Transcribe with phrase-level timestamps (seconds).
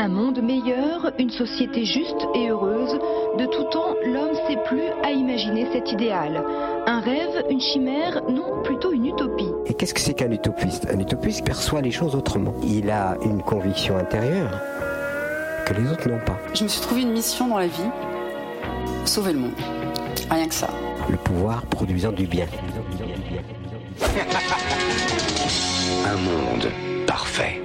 [0.00, 2.98] Un monde meilleur, une société juste et heureuse.
[3.36, 6.42] De tout temps, l'homme sait plus à imaginer cet idéal.
[6.86, 9.50] Un rêve, une chimère, non, plutôt une utopie.
[9.66, 10.88] Et qu'est-ce que c'est qu'un utopiste?
[10.90, 12.54] Un utopiste perçoit les choses autrement.
[12.62, 14.58] Il a une conviction intérieure
[15.66, 16.38] que les autres n'ont pas.
[16.54, 17.90] Je me suis trouvé une mission dans la vie
[19.04, 19.52] sauver le monde.
[20.30, 20.70] Rien que ça.
[21.10, 22.46] Le pouvoir produisant du bien.
[26.06, 26.70] Un monde
[27.06, 27.60] parfait.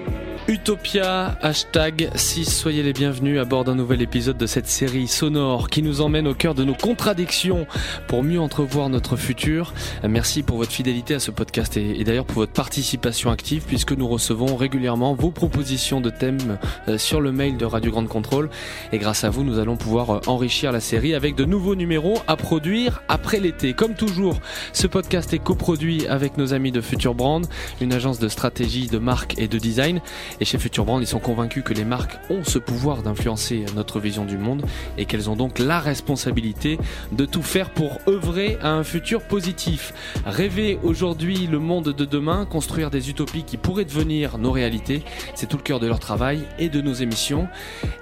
[0.48, 5.72] Utopia, hashtag 6, soyez les bienvenus à bord d'un nouvel épisode de cette série sonore
[5.72, 7.66] qui nous emmène au cœur de nos contradictions
[8.08, 9.74] pour mieux entrevoir notre futur.
[10.08, 14.08] Merci pour votre fidélité à ce podcast et, d'ailleurs pour votre participation active puisque nous
[14.08, 18.52] recevons régulièrement vos propositions de thèmes euh, sur le mail de Radio Grande Contrôle
[18.92, 22.20] et grâce à vous nous allons pouvoir euh, enrichir la série avec de nouveaux numéros
[22.28, 23.74] à produire après l'été.
[23.74, 24.40] Comme toujours,
[24.74, 27.48] ce podcast est coproduit avec nos amis de Future Brand,
[27.82, 30.02] une agence de stratégie, de marque et de design.
[30.42, 34.00] Et chez Future Brand, ils sont convaincus que les marques ont ce pouvoir d'influencer notre
[34.00, 34.64] vision du monde
[34.98, 36.78] et qu'elles ont donc la responsabilité
[37.12, 39.94] de tout faire pour œuvrer à un futur positif.
[40.26, 45.04] Rêver aujourd'hui le monde de demain, construire des utopies qui pourraient devenir nos réalités,
[45.36, 47.48] c'est tout le cœur de leur travail et de nos émissions.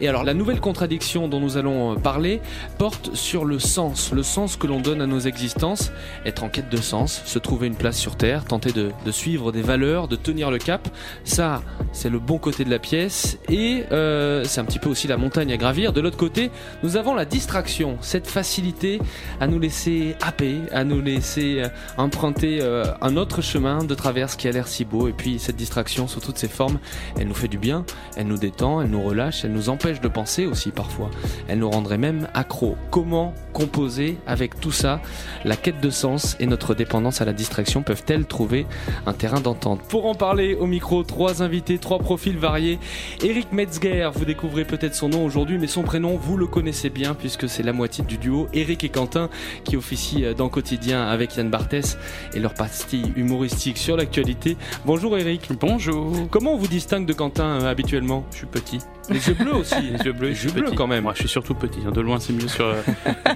[0.01, 2.41] Et alors la nouvelle contradiction dont nous allons parler
[2.77, 5.91] porte sur le sens, le sens que l'on donne à nos existences,
[6.25, 9.51] être en quête de sens, se trouver une place sur Terre, tenter de, de suivre
[9.51, 10.87] des valeurs, de tenir le cap.
[11.23, 11.61] Ça,
[11.91, 15.17] c'est le bon côté de la pièce et euh, c'est un petit peu aussi la
[15.17, 15.93] montagne à gravir.
[15.93, 18.99] De l'autre côté, nous avons la distraction, cette facilité
[19.39, 21.67] à nous laisser happer, à nous laisser euh,
[21.97, 25.07] emprunter euh, un autre chemin de traverse qui a l'air si beau.
[25.07, 26.79] Et puis cette distraction sous toutes ses formes,
[27.19, 27.85] elle nous fait du bien,
[28.15, 31.09] elle nous détend, elle nous relâche, elle nous empêche de penser aussi parfois.
[31.47, 32.77] Elle nous rendrait même accro.
[32.89, 35.01] Comment composer avec tout ça?
[35.43, 38.65] La quête de sens et notre dépendance à la distraction peuvent-elles trouver
[39.05, 39.81] un terrain d'entente?
[39.89, 42.77] Pour en parler au micro, trois invités, trois profils variés.
[43.23, 47.15] Eric Metzger, vous découvrez peut-être son nom aujourd'hui, mais son prénom, vous le connaissez bien
[47.15, 49.29] puisque c'est la moitié du duo Eric et Quentin
[49.63, 51.97] qui officie dans Quotidien avec Yann Barthès
[52.35, 54.57] et leur pastille humoristique sur l'actualité.
[54.85, 55.49] Bonjour Eric.
[55.59, 56.13] Bonjour.
[56.29, 58.25] Comment on vous distingue de Quentin euh, habituellement?
[58.31, 58.77] Je suis petit.
[59.09, 59.81] Les yeux bleus aussi.
[59.81, 61.03] Les yeux bleus, Les je yeux bleus quand même.
[61.05, 61.79] Moi, je suis surtout petit.
[61.87, 61.91] hein.
[61.91, 62.65] De loin, c'est mieux sur.
[62.65, 62.75] euh,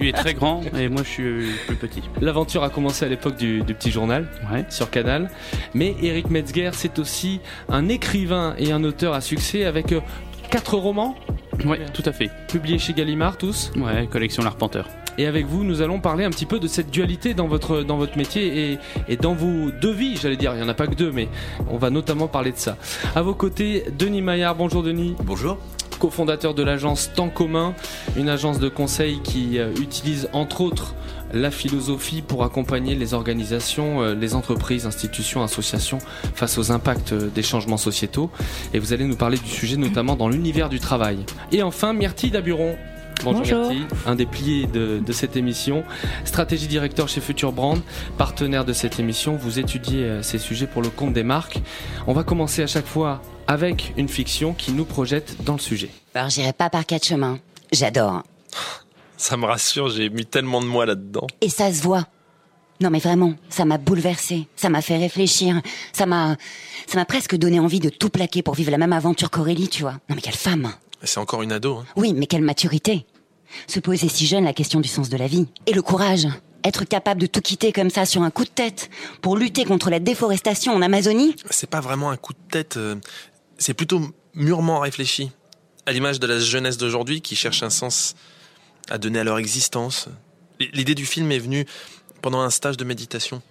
[0.00, 2.02] Lui est très grand et moi, je suis euh, plus petit.
[2.20, 4.64] L'aventure a commencé à l'époque du, du petit journal Ouais.
[4.70, 5.30] sur Canal.
[5.74, 10.00] Mais Eric Metzger, c'est aussi un écrivain et un auteur à succès avec euh,
[10.50, 11.16] quatre romans
[11.64, 12.30] Ouais, tout à fait.
[12.48, 13.72] publiés chez Gallimard tous.
[13.76, 14.86] Ouais, collection L'Arpenteur.
[15.16, 17.96] Et avec vous, nous allons parler un petit peu de cette dualité dans votre, dans
[17.96, 20.52] votre métier et, et dans vos deux vies, j'allais dire.
[20.54, 21.28] Il n'y en a pas que deux, mais
[21.68, 22.76] on va notamment parler de ça.
[23.16, 24.54] À vos côtés, Denis Maillard.
[24.54, 25.16] Bonjour Denis.
[25.24, 25.58] Bonjour.
[25.98, 27.74] cofondateur de l'agence Temps commun,
[28.16, 30.94] une agence de conseil qui euh, utilise entre autres
[31.32, 35.98] la philosophie pour accompagner les organisations, euh, les entreprises, institutions, associations
[36.34, 38.30] face aux impacts euh, des changements sociétaux.
[38.72, 41.18] Et vous allez nous parler du sujet notamment dans l'univers du travail.
[41.52, 42.76] Et enfin, Myrtille Daburon.
[43.24, 43.58] Bonjour, Bonjour.
[43.70, 45.82] Myrtille, un des piliers de, de cette émission,
[46.24, 47.80] stratégie directeur chez Future Brand,
[48.16, 49.34] partenaire de cette émission.
[49.36, 51.60] Vous étudiez euh, ces sujets pour le compte des marques.
[52.06, 55.90] On va commencer à chaque fois avec une fiction qui nous projette dans le sujet.
[56.14, 57.38] Alors j'irai pas par quatre chemins.
[57.72, 58.22] J'adore.
[59.18, 61.26] Ça me rassure, j'ai mis tellement de moi là-dedans.
[61.40, 62.06] Et ça se voit.
[62.80, 65.60] Non mais vraiment, ça m'a bouleversé, ça m'a fait réfléchir,
[65.92, 66.36] ça m'a,
[66.86, 69.82] ça m'a presque donné envie de tout plaquer pour vivre la même aventure qu'Aurélie, tu
[69.82, 69.94] vois.
[70.08, 70.72] Non mais quelle femme.
[71.02, 71.78] C'est encore une ado.
[71.78, 71.86] Hein.
[71.96, 73.04] Oui, mais quelle maturité.
[73.66, 75.48] Se poser si jeune la question du sens de la vie.
[75.66, 76.28] Et le courage.
[76.62, 78.90] Être capable de tout quitter comme ça sur un coup de tête
[79.22, 81.34] pour lutter contre la déforestation en Amazonie.
[81.50, 82.96] C'est pas vraiment un coup de tête, euh,
[83.58, 84.00] c'est plutôt
[84.34, 85.30] mûrement réfléchi.
[85.86, 88.14] À l'image de la jeunesse d'aujourd'hui qui cherche un sens
[88.90, 90.08] à donner à leur existence.
[90.60, 91.66] L'idée du film est venue
[92.22, 93.42] pendant un stage de méditation.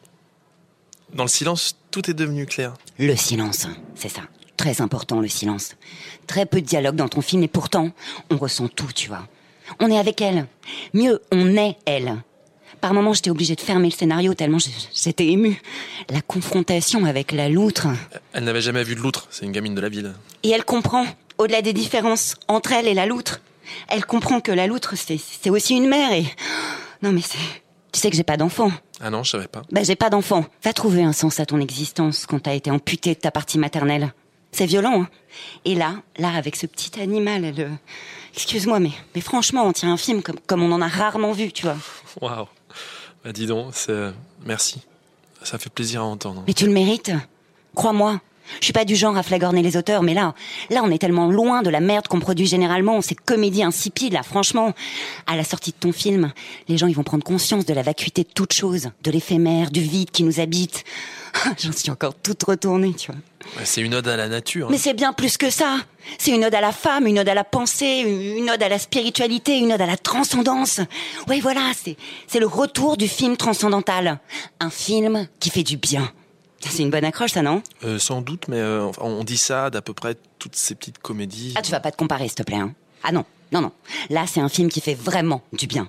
[1.14, 2.74] Dans le silence, tout est devenu clair.
[3.00, 4.22] Le silence, c'est ça.
[4.58, 5.76] Très important le silence.
[6.26, 7.92] Très peu de dialogue dans ton film et pourtant,
[8.30, 9.28] on ressent tout, tu vois.
[9.80, 10.48] On est avec elle.
[10.94, 12.18] Mieux, on est elle.
[12.82, 14.60] Par moments, j'étais obligée de fermer le scénario tellement
[14.94, 15.62] j'étais émue.
[16.10, 17.88] La confrontation avec la loutre.
[18.34, 20.14] Elle n'avait jamais vu de loutre, c'est une gamine de la ville.
[20.44, 21.06] Et elle comprend,
[21.38, 23.42] au-delà des différences entre elle et la loutre.
[23.88, 26.26] Elle comprend que la loutre, c'est aussi une mère et...
[27.02, 27.38] Non mais c'est...
[27.92, 28.72] Tu sais que j'ai pas d'enfant.
[29.00, 29.62] Ah non, je savais pas.
[29.72, 30.46] Bah j'ai pas d'enfant.
[30.64, 34.14] Va trouver un sens à ton existence quand t'as été amputé de ta partie maternelle.
[34.52, 35.10] C'est violent, hein.
[35.66, 37.60] Et là, là, avec ce petit animal, elle...
[37.60, 37.70] euh,
[38.34, 41.52] Excuse-moi, mais, mais franchement, on tient un film comme, comme on en a rarement vu,
[41.52, 41.78] tu vois.
[42.22, 42.48] Waouh.
[43.24, 44.12] Bah dis donc, c'est...
[44.46, 44.82] merci.
[45.44, 46.44] Ça fait plaisir à entendre.
[46.48, 47.12] Mais tu le mérites.
[47.76, 48.22] Crois-moi.
[48.60, 50.34] Je suis pas du genre à flagorner les auteurs, mais là,
[50.70, 54.24] là, on est tellement loin de la merde qu'on produit généralement, ces comédies insipides, là,
[54.24, 54.74] franchement.
[55.26, 56.32] À la sortie de ton film,
[56.68, 59.82] les gens, ils vont prendre conscience de la vacuité de toute chose, de l'éphémère, du
[59.82, 60.84] vide qui nous habite.
[61.60, 63.20] J'en suis encore toute retournée, tu vois.
[63.64, 64.68] C'est une ode à la nature.
[64.68, 64.70] hein.
[64.72, 65.78] Mais c'est bien plus que ça.
[66.18, 68.04] C'est une ode à la femme, une ode à la pensée,
[68.38, 70.80] une ode à la spiritualité, une ode à la transcendance.
[71.28, 71.98] Oui, voilà, c'est,
[72.28, 74.20] c'est le retour du film transcendantal.
[74.60, 76.10] Un film qui fait du bien.
[76.60, 77.62] C'est une bonne accroche, ça, non?
[77.84, 81.54] Euh, sans doute, mais euh, on dit ça d'à peu près toutes ces petites comédies.
[81.58, 82.58] Ah, tu vas pas te comparer, s'il te plaît.
[82.58, 82.74] Hein
[83.04, 83.72] ah non, non, non.
[84.10, 85.88] Là, c'est un film qui fait vraiment du bien.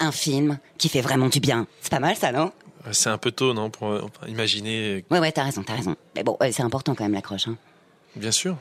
[0.00, 1.66] Un film qui fait vraiment du bien.
[1.80, 2.52] C'est pas mal, ça, non?
[2.86, 5.04] Euh, C'est un peu tôt, non, pour imaginer.
[5.10, 5.96] Ouais, ouais, t'as raison, t'as raison.
[6.16, 7.48] Mais bon, c'est important quand même, l'accroche.
[7.48, 7.56] Hein.
[8.16, 8.56] Bien sûr.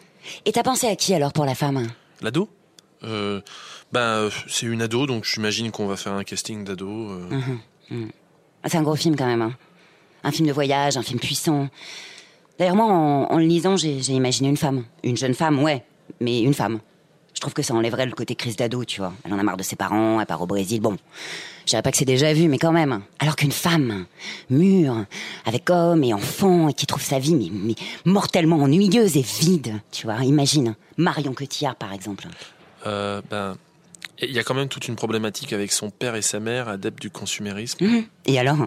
[0.46, 1.88] Et t'as pensé à qui, alors, pour la femme?
[2.22, 2.50] L'ado?
[3.04, 3.42] Euh,
[3.92, 6.88] Ben, c'est une ado, donc j'imagine qu'on va faire un casting d'ado.
[6.88, 7.60] Mhm,
[7.92, 8.12] mhm.
[8.64, 9.42] Ah, C'est un gros film, quand même.
[9.42, 9.54] Hein.
[10.24, 11.68] Un film de voyage, un film puissant.
[12.58, 14.84] D'ailleurs, moi, en, le lisant, j'ai imaginé une femme.
[15.04, 15.84] Une jeune femme, ouais,
[16.20, 16.80] mais une femme.
[17.34, 19.12] Je trouve que ça enlèverait le côté crise d'ado, tu vois.
[19.25, 20.80] Elle en a marre de ses parents, elle part au Brésil.
[20.80, 20.98] Bon,
[21.66, 23.02] je dirais pas que c'est déjà vu, mais quand même.
[23.20, 24.06] Alors qu'une femme,
[24.50, 25.06] mûre,
[25.46, 30.06] avec homme et enfant, et qui trouve sa vie mais mortellement ennuyeuse et vide, tu
[30.06, 30.24] vois.
[30.24, 32.28] Imagine, Marion Cotillard, par exemple.
[32.86, 33.56] Euh, ben,
[34.28, 37.02] il y a quand même toute une problématique avec son père et sa mère, adeptes
[37.02, 37.86] du consumérisme.
[37.86, 38.04] Mhm.
[38.25, 38.58] Et alors?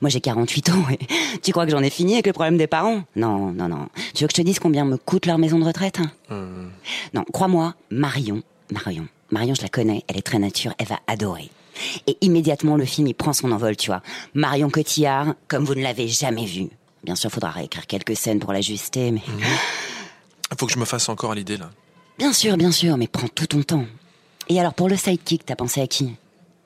[0.00, 0.98] Moi j'ai 48 ans et
[1.42, 3.02] tu crois que j'en ai fini avec le problème des parents?
[3.16, 3.88] Non, non, non.
[4.14, 5.98] Tu veux que je te dise combien me coûte leur maison de retraite?
[6.30, 6.66] Euh,
[7.14, 8.42] Non, crois-moi, Marion,
[8.72, 11.50] Marion, Marion je la connais, elle est très nature, elle va adorer.
[12.06, 14.02] Et immédiatement le film il prend son envol, tu vois.
[14.34, 16.68] Marion Cotillard, comme vous ne l'avez jamais vu.
[17.04, 19.22] Bien sûr, faudra réécrire quelques scènes pour l'ajuster, mais...
[20.58, 21.70] faut que je me fasse encore à l'idée, là.
[22.18, 23.86] Bien sûr, bien sûr, mais prends tout ton temps.
[24.50, 26.16] Et alors pour le sidekick, t'as pensé à qui?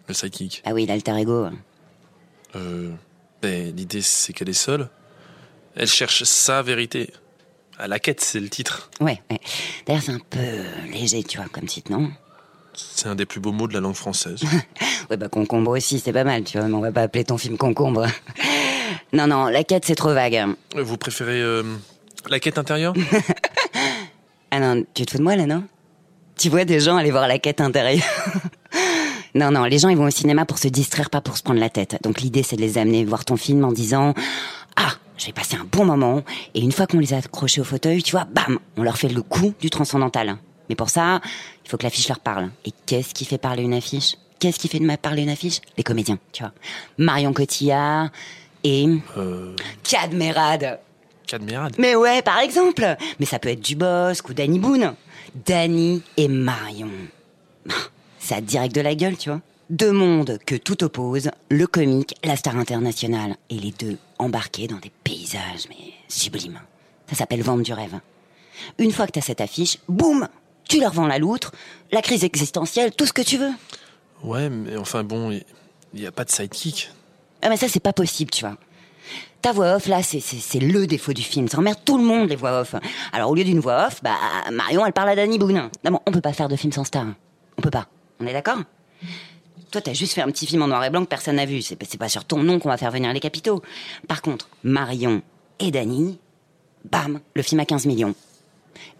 [0.08, 0.62] Le sidekick.
[0.64, 1.48] Ah oui, l'alter ego.
[2.56, 2.90] Euh,
[3.42, 4.88] ben, l'idée, c'est qu'elle est seule.
[5.76, 7.12] Elle cherche sa vérité.
[7.78, 8.88] À la quête, c'est le titre.
[9.00, 9.38] Ouais, ouais.
[9.84, 10.38] D'ailleurs c'est un peu
[10.90, 12.10] léger, tu vois, comme titre, non?
[12.72, 14.40] C'est un des plus beaux mots de la langue française.
[15.10, 17.36] Ouais, bah concombre aussi, c'est pas mal, tu vois, mais on va pas appeler ton
[17.36, 18.06] film concombre.
[19.12, 20.46] non, non, la quête, c'est trop vague.
[20.74, 21.62] Vous préférez euh,
[22.30, 22.94] la quête intérieure?
[24.50, 25.64] Ah non, tu te fous de moi là, non?
[26.36, 28.04] Tu vois des gens aller voir la quête intérieure
[29.34, 31.58] Non, non, les gens, ils vont au cinéma pour se distraire, pas pour se prendre
[31.58, 31.98] la tête.
[32.02, 34.14] Donc l'idée, c'est de les amener voir ton film en disant
[34.76, 36.22] Ah, je vais passer un bon moment.
[36.54, 39.08] Et une fois qu'on les a accrochés au fauteuil, tu vois, bam, on leur fait
[39.08, 40.36] le coup du transcendantal.
[40.68, 41.20] Mais pour ça,
[41.64, 42.50] il faut que l'affiche leur parle.
[42.64, 44.14] Et qu'est-ce qui fait parler une affiche?
[44.38, 45.60] Qu'est-ce qui fait de parler une affiche?
[45.76, 46.52] Les comédiens, tu vois.
[46.98, 48.10] Marion Cotillard
[48.62, 50.78] et euh, Cadmerade.
[51.26, 51.74] Cadmerade.
[51.78, 52.96] Mais ouais, par exemple.
[53.18, 54.94] Mais ça peut être Dubosc ou Danny Boone.
[55.46, 56.90] Danny et Marion.
[58.18, 59.40] Ça direct de la gueule, tu vois.
[59.70, 64.78] Deux mondes que tout oppose, le comique, la star internationale, et les deux embarqués dans
[64.78, 66.60] des paysages, mais sublimes.
[67.08, 67.98] Ça s'appelle vendre du rêve.
[68.78, 70.28] Une fois que t'as cette affiche, boum,
[70.68, 71.52] tu leur vends la loutre,
[71.92, 73.52] la crise existentielle, tout ce que tu veux.
[74.22, 75.44] Ouais, mais enfin bon, il
[75.94, 76.90] n'y a pas de sidekick.
[77.42, 78.56] Ah mais ça c'est pas possible, tu vois.
[79.44, 81.48] Ta voix off là, c'est le défaut du film.
[81.48, 82.76] Ça emmerde tout le monde les voix off.
[83.12, 84.16] Alors au lieu d'une voix off, bah
[84.50, 85.68] Marion elle parle à Danny Boone.
[85.84, 87.04] Non bon, on peut pas faire de film sans star.
[87.58, 87.86] On peut pas.
[88.20, 88.56] On est d'accord?
[89.70, 91.60] Toi t'as juste fait un petit film en noir et blanc que personne n'a vu.
[91.60, 93.60] C'est c'est pas sur ton nom qu'on va faire venir les capitaux.
[94.08, 95.20] Par contre, Marion
[95.60, 96.18] et Danny,
[96.90, 98.14] bam, le film à 15 millions.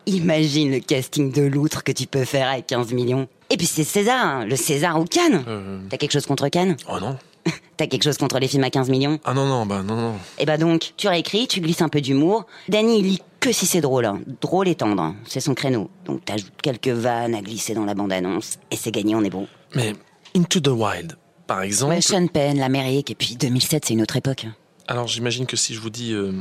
[0.05, 3.29] Imagine le casting de l'outre que tu peux faire avec 15 millions.
[3.49, 5.43] Et puis c'est César, hein, le César ou Cannes.
[5.49, 6.77] Euh, T'as quelque chose contre Cannes?
[6.87, 7.17] Oh non.
[7.77, 9.19] T'as quelque chose contre les films à 15 millions?
[9.25, 10.15] Ah non, non, bah non, non.
[10.39, 12.47] Et bah donc, tu réécris, tu glisses un peu d'humour.
[12.69, 14.05] Danny, il lit que si c'est drôle.
[14.07, 14.21] hein.
[14.41, 15.17] Drôle et tendre, hein.
[15.27, 15.91] c'est son créneau.
[16.07, 19.47] Donc t'ajoutes quelques vannes à glisser dans la bande-annonce, et c'est gagné, on est bon.
[19.75, 19.93] Mais
[20.37, 21.95] Into the Wild, par exemple.
[21.95, 24.47] Ouais, Sean Penn, l'Amérique, et puis 2007, c'est une autre époque.
[24.87, 26.33] Alors j'imagine que si je vous dis euh,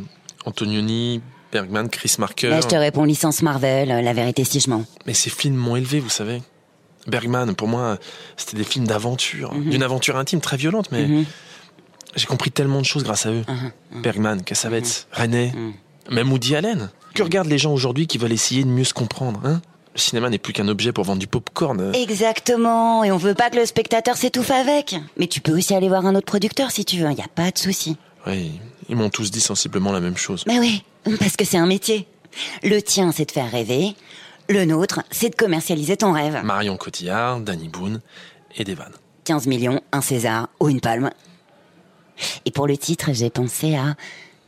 [0.45, 2.50] Antonioni, Bergman, Chris Marker.
[2.50, 4.86] Là, je te réponds licence Marvel, euh, la vérité si je mens.
[5.05, 6.41] Mais ces films m'ont élevé, vous savez.
[7.07, 7.98] Bergman, pour moi,
[8.38, 9.69] c'était des films d'aventure, Mhm.
[9.72, 11.25] d'une aventure intime très violente, mais Mhm.
[12.15, 13.43] j'ai compris tellement de choses grâce à eux.
[13.48, 14.01] Mhm.
[14.01, 15.53] Bergman, Cassavetes, René,
[16.10, 16.89] même Woody Allen.
[17.13, 19.62] Que regardent les gens aujourd'hui qui veulent essayer de mieux se comprendre hein?
[19.95, 21.91] Le cinéma n'est plus qu'un objet pour vendre du popcorn.
[21.93, 24.95] Exactement, et on veut pas que le spectateur s'étouffe avec.
[25.17, 27.51] Mais tu peux aussi aller voir un autre producteur si tu veux, y a pas
[27.51, 27.95] de souci.
[28.25, 28.53] Oui,
[28.89, 30.45] ils m'ont tous dit sensiblement la même chose.
[30.48, 30.83] Mais oui,
[31.19, 32.07] parce que c'est un métier.
[32.63, 33.93] Le tien, c'est de faire rêver.
[34.50, 36.42] Le nôtre, c'est de commercialiser ton rêve.
[36.44, 38.02] Marion Cotillard, Danny Boone
[38.56, 38.92] et Devan.
[39.24, 41.12] 15 millions, un César ou une palme.
[42.46, 43.96] Et pour le titre, j'ai pensé à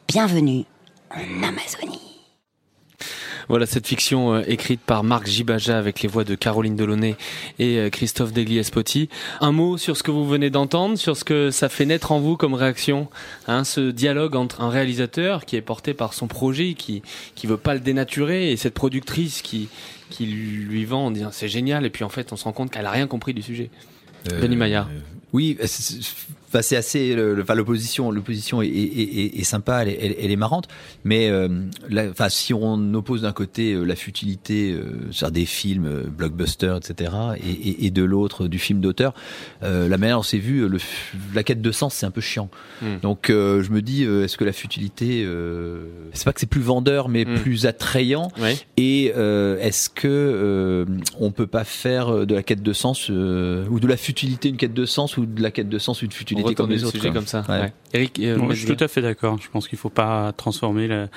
[0.08, 0.66] Bienvenue
[1.12, 2.15] en Amazonie.
[3.48, 7.16] Voilà cette fiction euh, écrite par Marc Gibaja avec les voix de Caroline Delaunay
[7.60, 9.10] et euh, Christophe Degli-Espoti.
[9.42, 12.20] Un mot sur ce que vous venez d'entendre, sur ce que ça fait naître en
[12.20, 13.08] vous comme réaction,
[13.48, 17.02] hein, ce dialogue entre un réalisateur qui est porté par son projet, qui
[17.36, 19.70] qui veut pas le dénaturer, et cette productrice qui
[20.10, 22.72] qui lui vend en disant c'est génial, et puis en fait on se rend compte
[22.72, 23.70] qu'elle a rien compris du sujet.
[24.26, 24.90] Denis Maillard.
[25.34, 25.58] Oui,
[26.56, 27.14] Enfin, c'est assez.
[27.14, 30.68] le- Enfin, l'opposition, l'opposition est, est- est- est sympa, elle est, elle- elle est marrante.
[31.04, 31.50] Mais euh,
[31.90, 36.04] la- enfin, si on oppose d'un côté euh, la futilité, euh, sur des films euh,
[36.08, 37.12] blockbusters, etc.,
[37.46, 39.14] et, et- et de l'autre du film d'auteur,
[39.62, 40.78] la manière dont c'est vu, le,
[41.34, 42.50] la quête de sens, c'est un peu chiant.
[42.82, 42.86] Mm.
[43.02, 45.28] Donc, je me dis, est-ce que la futilité,
[46.14, 47.36] c'est pas que c'est plus vendeur, mais Mm.
[47.40, 48.56] plus attrayant Ouais.
[48.78, 50.86] Et est-ce que
[51.20, 54.74] on peut pas faire de la quête de sens ou de la futilité une quête
[54.74, 57.08] de sens ou de la quête de sens une futilité comme les le autres sujet
[57.10, 57.16] quoi.
[57.16, 57.60] comme ça, Ouais.
[57.62, 57.74] ouais.
[57.94, 59.38] Eric, euh, je suis tout à fait d'accord.
[59.42, 61.08] Je pense qu'il faut pas transformer le-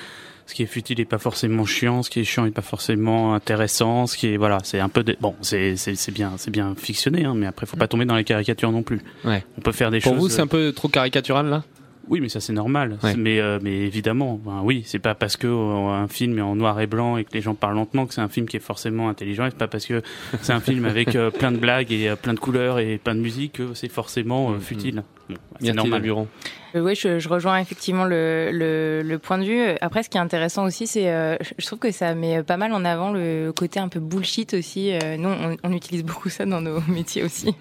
[0.47, 3.35] ce qui est futile est pas forcément chiant, ce qui est chiant est pas forcément
[3.35, 6.49] intéressant, ce qui est voilà, c'est un peu de- bon, c'est c'est c'est bien, c'est
[6.49, 8.99] bien fictionné, hein, mais après faut pas tomber dans les caricatures non plus.
[9.25, 9.43] Ouais.
[9.57, 10.21] On peut faire des Pour choses.
[10.21, 11.63] vous, c'est un peu trop caricatural là?
[12.07, 12.97] Oui, mais ça c'est normal.
[13.03, 13.13] Ouais.
[13.15, 16.55] Mais euh, mais évidemment, ben, oui, c'est pas parce que euh, un film est en
[16.55, 18.61] noir et blanc et que les gens parlent lentement que c'est un film qui est
[18.61, 19.45] forcément intelligent.
[19.45, 20.01] Et c'est pas parce que
[20.41, 23.13] c'est un film avec euh, plein de blagues et euh, plein de couleurs et plein
[23.13, 25.03] de musique que c'est forcément euh, futile.
[25.29, 26.01] Bon, c'est Myrtille normal.
[26.01, 26.27] Buron.
[26.75, 29.61] Euh, oui, je, je rejoins effectivement le, le, le point de vue.
[29.81, 32.73] Après, ce qui est intéressant aussi, c'est, euh, je- trouve que ça met pas mal
[32.73, 34.91] en avant le côté un peu bullshit aussi.
[34.93, 37.53] Euh, nous, on, on utilise beaucoup ça dans nos métiers aussi.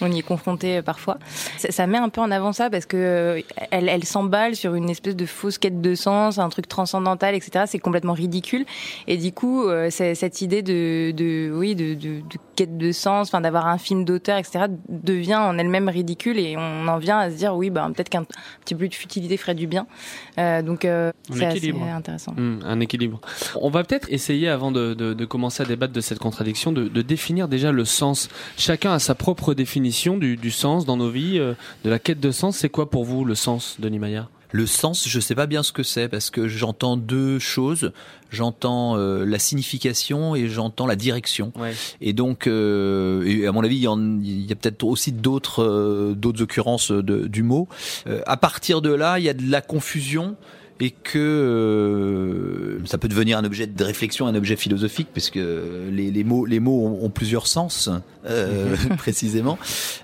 [0.00, 1.18] on y est confronté euh, parfois.
[1.58, 3.40] Ça, ça met un peu en avant ça parce que euh,
[3.72, 7.64] elle, elle s'emballe sur une espèce de fausse quête de sens, un truc transcendantal, etc.
[7.66, 8.64] C'est complètement ridicule.
[9.08, 12.92] Et du coup, euh, c'est- cette idée de, de oui, de, de, de quête de
[12.92, 14.66] sens, enfin d'avoir un film d'auteur, etc.
[14.88, 18.24] devient en elle-même ridicule et on en vient à se dire oui, bah peut-être qu'un
[18.64, 19.86] petit peu de futilité ferait du bien.
[20.38, 22.32] Euh, donc euh, c'est assez intéressant.
[22.36, 23.20] Hmm, un équilibre.
[23.60, 26.88] On va peut-être essayer, avant de, de- de commencer à débattre de cette contradiction, de,
[26.88, 28.28] de définir déjà le sens.
[28.56, 31.54] Chacun a sa propre définition du, du sens dans nos vies, euh,
[31.84, 32.56] de la quête de sens.
[32.56, 34.28] C'est quoi pour vous le sens, Denis Maillard?
[34.54, 37.92] Le sens, je sais pas bien ce que c'est parce que j'entends deux choses.
[38.30, 41.52] J'entends euh, la signification et j'entends la direction.
[41.58, 41.72] Ouais.
[42.00, 43.80] Et donc, euh, et à mon avis, il
[44.26, 47.66] y, y a peut-être aussi d'autres euh, d'autres occurrences de- du mot.
[48.06, 50.36] Euh, à partir de là, il y a de la confusion
[50.80, 55.88] et que euh, ça peut devenir un objet de réflexion, un objet philosophique, parce que
[55.90, 57.88] les, les mots, les mots ont, ont plusieurs sens,
[58.26, 59.58] euh, précisément.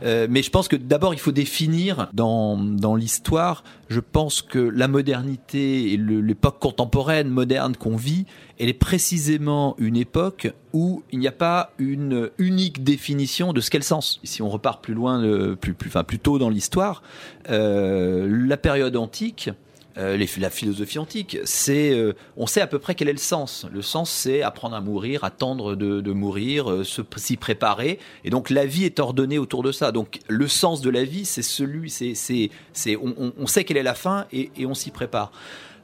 [0.04, 4.58] Euh, mais je pense que d'abord, il faut définir dans, dans l'histoire, je pense que
[4.58, 8.26] la modernité et l'époque contemporaine, moderne qu'on vit,
[8.60, 13.70] elle est précisément une époque où il n'y a pas une unique définition de ce
[13.70, 14.20] qu'est le sens.
[14.22, 15.22] Si on repart plus loin,
[15.60, 17.02] plus, plus, enfin, plus tôt dans l'histoire,
[17.48, 19.50] la période antique,
[19.98, 23.66] euh, la philosophie antique, c'est, euh, on sait à peu près quel est le sens.
[23.72, 26.84] Le sens, c'est apprendre à mourir, attendre de, mourir, euh,
[27.16, 27.98] s'y préparer.
[28.24, 29.90] Et donc la vie est ordonnée autour de ça.
[29.90, 33.94] Donc le sens de la vie, c'est celui, c'est, c'est, on, sait quelle est la
[33.94, 35.32] fin et, on s'y prépare.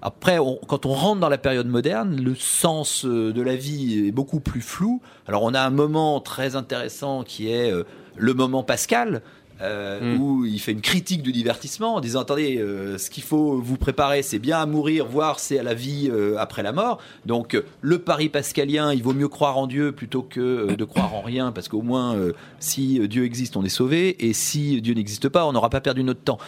[0.00, 4.40] Après, quand on rentre dans la période moderne, le sens de la vie est beaucoup
[4.40, 5.00] plus flou.
[5.26, 7.72] Alors, on a un moment très intéressant qui est
[8.16, 9.22] le moment Pascal.
[9.60, 13.60] Euh, où il fait une critique du divertissement en disant attendez euh, ce qu'il faut
[13.60, 17.00] vous préparer c'est bien à mourir voire c'est à la vie euh, après la mort
[17.24, 21.22] donc le pari pascalien il vaut mieux croire en Dieu plutôt que de croire en
[21.22, 22.16] rien parce qu'au moins
[22.58, 26.02] si Dieu existe on est sauvé et si Dieu n'existe pas on n'aura pas perdu
[26.02, 26.38] notre temps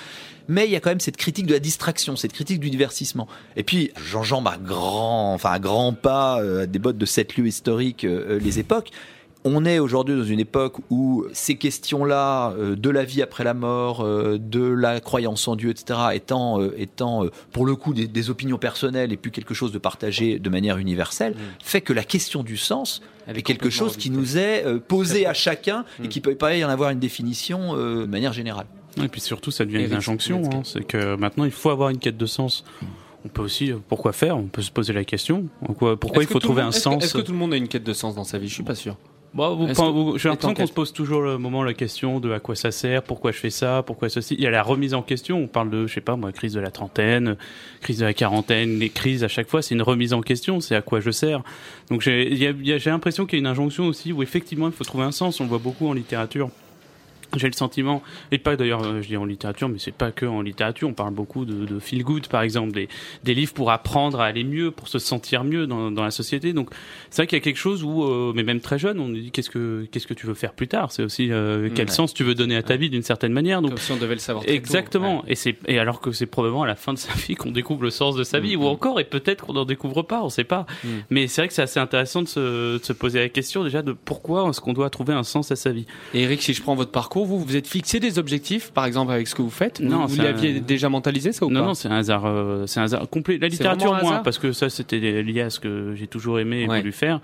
[0.48, 3.26] mais il y a quand même cette critique de la distraction, cette critique du divertissement.
[3.56, 7.48] Et puis, j'enjambe à grand, enfin à grands pas à des bottes de sept lieux
[7.48, 8.92] historiques les époques.
[9.48, 13.54] On est aujourd'hui dans une époque où ces questions-là euh, de la vie après la
[13.54, 17.94] mort, euh, de la croyance en Dieu, etc., étant, euh, étant euh, pour le coup
[17.94, 21.92] des, des opinions personnelles et plus quelque chose de partagé de manière universelle, fait que
[21.92, 25.32] la question du sens Elle est est quelque chose qui nous est euh, posé à
[25.32, 28.66] chacun et qui peut pas y en avoir une définition euh, de manière générale.
[29.00, 30.42] Et puis surtout, ça devient une injonction.
[30.52, 30.62] Hein.
[30.64, 32.64] C'est que maintenant, il faut avoir une quête de sens.
[33.24, 34.36] On peut aussi, pourquoi faire?
[34.36, 35.46] On peut se poser la question.
[35.64, 37.04] Pourquoi, pourquoi il faut que trouver monde- un est-ce que- sens?
[37.04, 38.48] Est-ce que tout le monde a une quête de sens dans sa vie?
[38.48, 38.96] Je suis pas sûr.
[39.37, 39.66] Bah, vous-
[40.19, 43.02] J'ai l'impression qu'on se pose toujours le moment la question de à quoi ça sert,
[43.02, 44.35] pourquoi je fais ça, pourquoi ceci.
[44.38, 45.38] Il y a la remise en question.
[45.38, 47.37] On parle de, je sais pas moi, crise de la trentaine,
[47.83, 50.61] crise de la quarantaine, les crises à chaque fois, c'est une remise en question.
[50.61, 51.43] C'est à quoi je sers.
[51.90, 53.87] Donc j'ai il y a- il y a- j'ai l'impression qu'il y a une injonction
[53.87, 55.38] aussi où effectivement il faut trouver un sens.
[55.40, 56.49] On le voit beaucoup en littérature.
[57.37, 58.02] J'ai le sentiment,
[58.33, 60.95] et pas d'ailleurs, euh, je dis en littérature, mais c'est pas que en littérature, on
[60.95, 62.88] parle beaucoup de, de feel good, par exemple, des,
[63.25, 66.52] des livres pour apprendre à aller mieux, pour se sentir mieux dans, dans la société.
[66.52, 66.71] Donc,
[67.11, 69.21] c'est vrai qu'il y a quelque chose où, euh, mais même très jeune, on nous
[69.21, 70.92] dit qu'est-ce que qu'est-ce que tu veux faire plus tard?
[70.92, 71.92] C'est aussi euh, quel Ouais.
[71.92, 73.62] sens tu veux donner à ta vie d'une certaine manière.
[73.62, 74.56] Donc, Comme si on devait le savoir très tôt.
[74.59, 75.25] Exactement.
[75.28, 77.83] Et c'est et alors que c'est probablement à la fin de sa vie qu'on découvre
[77.83, 80.45] le sens de sa vie, ou encore et peut-être qu'on n'en découvre pas, on sait
[80.45, 80.66] pas.
[80.85, 80.88] Mm.
[81.11, 83.83] Mais c'est vrai que c'est assez intéressant de se, de se poser la question déjà
[83.83, 85.87] de pourquoi est-ce qu'on doit trouver un sens à sa vie?
[86.12, 89.12] Et Eric, si je prends votre parcours, vous vous êtes fixé des objectifs, par exemple
[89.12, 91.61] avec ce que vous faites Non, vous, vous l'aviez un- déjà mentalisé ça ou non,
[91.61, 93.38] pas non, c'est un hasard, euh, c'est un hasard complet.
[93.38, 96.68] La littérature moins, parce que ça c'était lié à ce que j'ai toujours aimé et
[96.68, 96.78] Ouais.
[96.80, 97.20] voulu faire.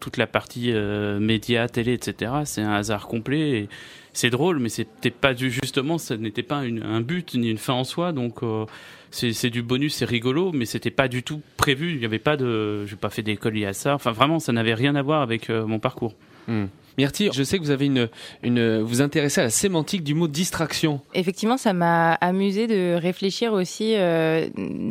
[0.00, 2.32] Toute la partie euh, médias, télé, etc.
[2.44, 3.50] C'est un hasard complet.
[3.50, 3.68] Et
[4.12, 7.58] c'est drôle, mais c'était pas du justement, ça n'était pas une- un but ni une
[7.58, 8.12] fin en soi.
[8.12, 8.64] Donc euh,
[9.10, 11.92] c'est du bonus, c'est rigolo, mais c'était pas du tout prévu.
[11.94, 13.94] Il y avait pas de, j'ai pas fait d'école liée à ça.
[13.94, 16.14] Enfin vraiment, ça n'avait rien à voir avec euh, mon parcours.
[16.48, 16.64] Hmm.
[16.98, 18.08] Myrtille, je sais que vous avez une,
[18.42, 21.00] une, vous intéressez à la sémantique du mot distraction.
[21.14, 24.46] Effectivement, ça m'a amusé de réfléchir aussi euh,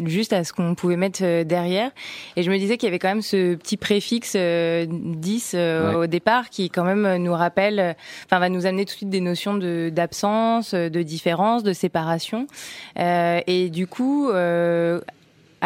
[0.05, 1.91] juste à ce qu'on pouvait mettre euh, derrière.
[2.35, 5.89] Et je me disais qu'il y avait quand même ce petit préfixe euh, 10 euh,
[5.89, 5.95] Ouais.
[5.95, 7.95] au départ qui quand même euh, nous rappelle,
[8.25, 12.47] enfin va nous amener tout de suite des notions de d'absence, de différence, de séparation.
[12.99, 14.29] Euh, et du coup.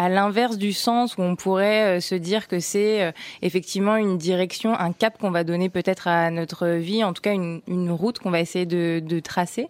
[0.00, 3.10] À l'inverse du sens où on pourrait euh, se dire que c'est euh,
[3.42, 7.32] effectivement une direction, un cap qu'on va donner peut-être à notre vie, en tout cas
[7.34, 9.68] une, route qu'on va essayer de, tracer.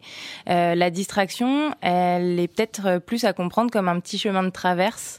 [0.50, 5.18] Euh, la distraction, elle est peut-être plus à comprendre comme un petit chemin de traverse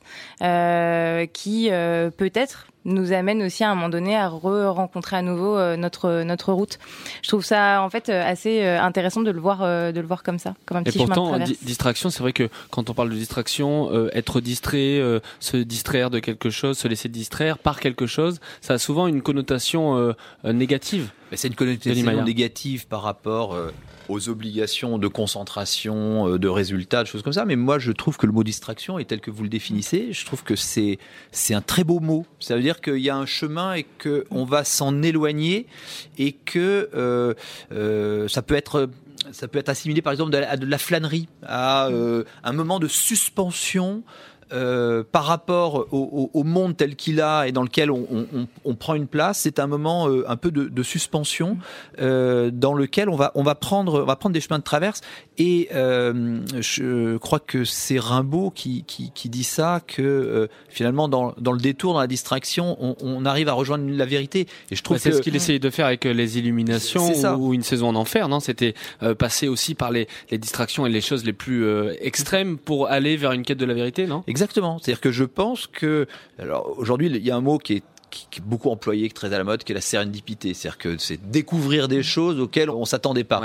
[1.34, 6.24] qui peut-être nous amène aussi à un moment donné à re-rencontrer à nouveau euh, notre
[6.24, 6.79] notre route.
[7.22, 10.24] Je trouve ça en fait euh, assez euh, intéressant de le voir de le voir
[10.24, 12.93] comme ça, comme un Et petit chemin de pourtant, distraction, c'est vrai que quand on
[12.93, 17.58] parle de distraction, euh, être distrait, euh, se distraire de quelque chose, se laisser distraire
[17.58, 20.13] par quelque chose, ça a souvent une connotation euh,
[20.53, 21.12] négative.
[21.31, 23.72] Mais c'est une connotation négative par rapport euh,
[24.10, 27.46] aux obligations de concentration, euh, de résultats, de choses comme ça.
[27.46, 30.12] Mais moi, je trouve que le mot distraction est tel que vous le définissez.
[30.12, 31.00] Je trouve que c'est
[31.32, 32.25] c'est un très beau mot.
[32.39, 35.68] Ça veut dire qu'il y a un chemin et que on va s'en éloigner
[36.18, 37.34] et que euh,
[37.72, 38.89] euh, ça peut être
[39.32, 41.89] ça peut être assimilé par exemple à de la flânerie, à
[42.44, 44.04] un moment de suspension
[44.53, 48.48] euh, par rapport au, au- au monde tel qu'il a et dans lequel on, on-
[48.65, 51.58] on- prend une place, c'est un moment euh, un peu de, de suspension
[52.00, 55.01] euh, dans lequel on va on va prendre on va prendre des chemins de traverse.
[55.38, 61.07] Et euh, je crois que c'est Rimbaud qui, qui, qui dit ça que euh, finalement
[61.07, 64.48] dans, dans le détour dans la distraction on, on arrive à rejoindre la vérité.
[64.72, 67.05] Et je trouve Ouais, c'est ce qu'il essayait de faire avec euh, les illuminations
[67.38, 68.40] ou une saison en enfer, non?
[68.40, 72.57] C'était euh, passer aussi par les, les distractions et les choses les plus euh, extrêmes
[72.57, 74.24] pour aller vers une quête de la vérité, non?
[74.27, 74.39] Exactement.
[74.80, 78.27] C'est-à-dire que je pense que, alors aujourd'hui, il y a un mot qui est qui
[78.31, 80.53] qui est beaucoup employé, qui est très à la mode, qui est la sérendipité.
[80.53, 83.41] C'est-à-dire que c'est découvrir des choses auxquelles on s'attendait pas.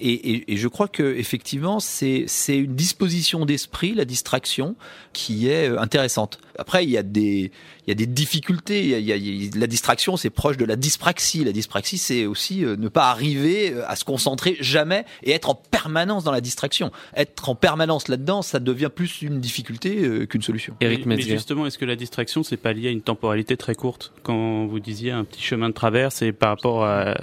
[0.00, 4.76] Et, et- et je crois que effectivement, c'est c'est une disposition d'esprit, la distraction,
[5.12, 6.38] qui est euh, intéressante.
[6.58, 7.50] Après, il y a des
[7.86, 8.82] il y a des difficultés.
[8.84, 11.44] Il y a, il y la distraction, c'est proche de la dyspraxie.
[11.44, 15.50] La dyspraxie, c'est aussi euh, ne pas arriver euh, à se concentrer jamais et être
[15.50, 16.92] en permanence dans la distraction.
[17.16, 20.74] Être en permanence là-dedans, ça devient plus une difficulté qu'une solution.
[20.88, 23.99] mais, mais justement, est-ce que la distraction, c'est pas lié à une temporalité très courte?
[24.22, 27.16] Quand vous disiez un petit chemin de traverse, et par rapport à, à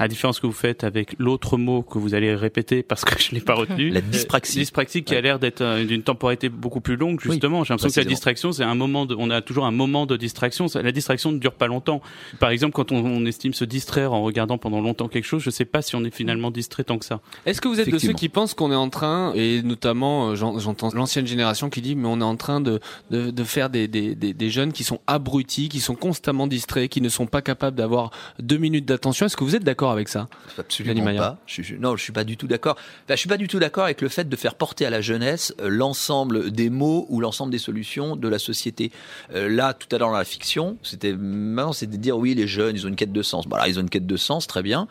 [0.00, 3.32] la différence que vous faites avec l'autre mot que vous allez répéter parce que je
[3.32, 3.90] l'ai pas retenu.
[3.94, 4.58] La dyspraxie.
[4.58, 7.64] Euh, dyspraxie qui a l'air d'être euh, d'une temporalité beaucoup plus longue, justement.
[7.64, 10.16] J'ai l'impression que la distraction, c'est un moment de, on a toujours un moment de
[10.16, 10.66] distraction.
[10.74, 12.00] La distraction ne dure pas longtemps.
[12.40, 15.50] Par exemple, quand on, on estime se distraire en regardant pendant longtemps quelque chose, je
[15.50, 17.20] sais pas si on est finalement distrait tant que ça.
[17.46, 20.34] Est-ce que vous êtes de ceux qui pensent qu'on est en train, et notamment euh,
[20.34, 23.70] j'en- j'entends l'ancienne génération qui dit mais on est en train de, de, de faire
[23.70, 27.26] des, des, des, des jeunes qui sont abrutis, qui sont constamment distraits, qui ne sont
[27.26, 29.26] pas capables d'avoir deux minutes d'attention.
[29.26, 31.38] Est-ce que vous êtes d'accord avec ça Absolument pas.
[31.46, 32.76] Je, suis- non, je suis pas du tout d'accord.
[32.76, 35.00] Enfin, je suis pas du tout d'accord avec le fait de faire porter à la
[35.00, 38.90] jeunesse euh, l'ensemble des mots ou l'ensemble des solutions de la société.
[39.34, 42.46] Euh, là, tout à l'heure dans la fiction, c'était maintenant, c'est de dire oui, les
[42.46, 43.46] jeunes, ils ont une quête de sens.
[43.48, 44.88] Voilà, ils ont une quête de sens, très bien.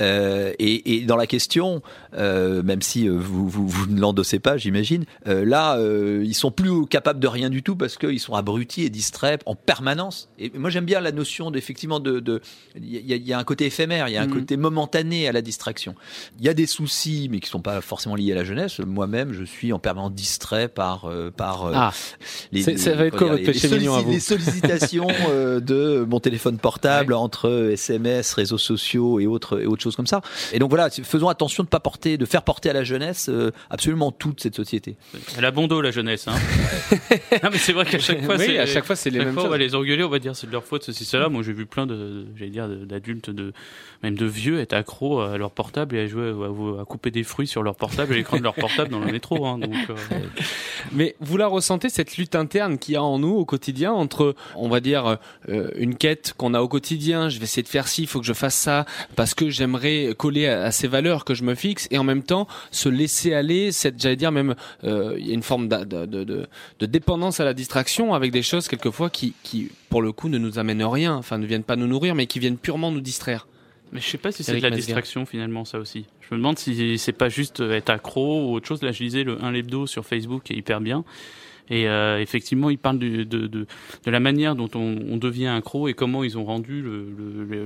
[0.00, 1.82] Euh, et, et dans la question,
[2.16, 6.34] euh, même si euh, vous, vous, vous ne l'endossez pas, j'imagine, euh, là, euh, ils
[6.34, 10.28] sont plus capables de rien du tout parce qu'ils sont abrutis et distraits en permanence.
[10.38, 12.40] Et moi, j'aime bien la notion d'effectivement de, de,
[12.76, 14.32] il y, y a un côté éphémère, il y a un Mhm.
[14.40, 15.94] côté momentané à la distraction.
[16.40, 18.80] Il y a des soucis, mais qui sont pas forcément liés à la jeunesse.
[18.80, 21.92] Moi-même, je suis en permanence distrait par euh, par Ah.
[22.52, 24.20] C'est- ça va être quoi comment votre dire, péché les mignon à sollici- vous les
[24.20, 25.06] sollicitations
[25.60, 30.20] de mon téléphone portable entre SMS, réseaux sociaux et autres et autres choses comme ça.
[30.52, 33.52] Et donc voilà, faisons attention de pas porter, de faire porter à la jeunesse euh,
[33.70, 34.96] absolument toute cette société.
[35.36, 36.26] Elle a bon dos, la jeunesse.
[36.28, 36.34] Hein.
[37.42, 39.34] non, mais c'est vrai qu'à chaque fois, Oui, c'est à chaque fois, c'est les mêmes
[39.34, 41.28] fois, On va les engueuler, on va dire c'est de leur faute, ceci, cela.
[41.28, 43.52] Moi, j'ai vu plein de, j'allais dire, d'adultes, de,
[44.02, 47.22] même de vieux être accros à leur portable et à jouer, à, à couper des
[47.22, 49.46] fruits sur leur portable et l'écran de leur portable dans le métro.
[49.46, 49.94] Hein, donc, euh,
[50.92, 54.34] Mais vous la ressentez cette lutte interne qu'il y a en nous au quotidien entre,
[54.56, 55.18] on va dire,
[55.48, 57.28] euh, une quête qu'on a au quotidien.
[57.28, 58.84] Je vais essayer de faire ci, il faut que je fasse ça
[59.16, 62.22] parce que j'aimerais coller à, à ces valeurs que je me fixe et en même
[62.22, 63.72] temps se laisser aller.
[63.72, 66.46] Cette, j'allais dire même, euh, il y a une forme de, de, de,
[66.78, 70.38] de dépendance à la distraction avec des choses quelquefois qui, qui, pour le coup, ne
[70.38, 73.46] nous amènent rien, enfin ne viennent pas nous nourrir, mais qui viennent purement nous distraire.
[73.92, 76.06] Mais je sais pas si c'est de la distraction finalement ça aussi.
[76.20, 78.82] Je me demande si c'est pas juste être accro ou autre chose.
[78.82, 81.04] Là je lisais le 1 l'hebdo sur Facebook qui est hyper bien.
[81.70, 83.66] Et euh, effectivement, ils parlent du- de, de,
[84.04, 86.84] de la manière dont on, on devient accro et comment ils ont rendu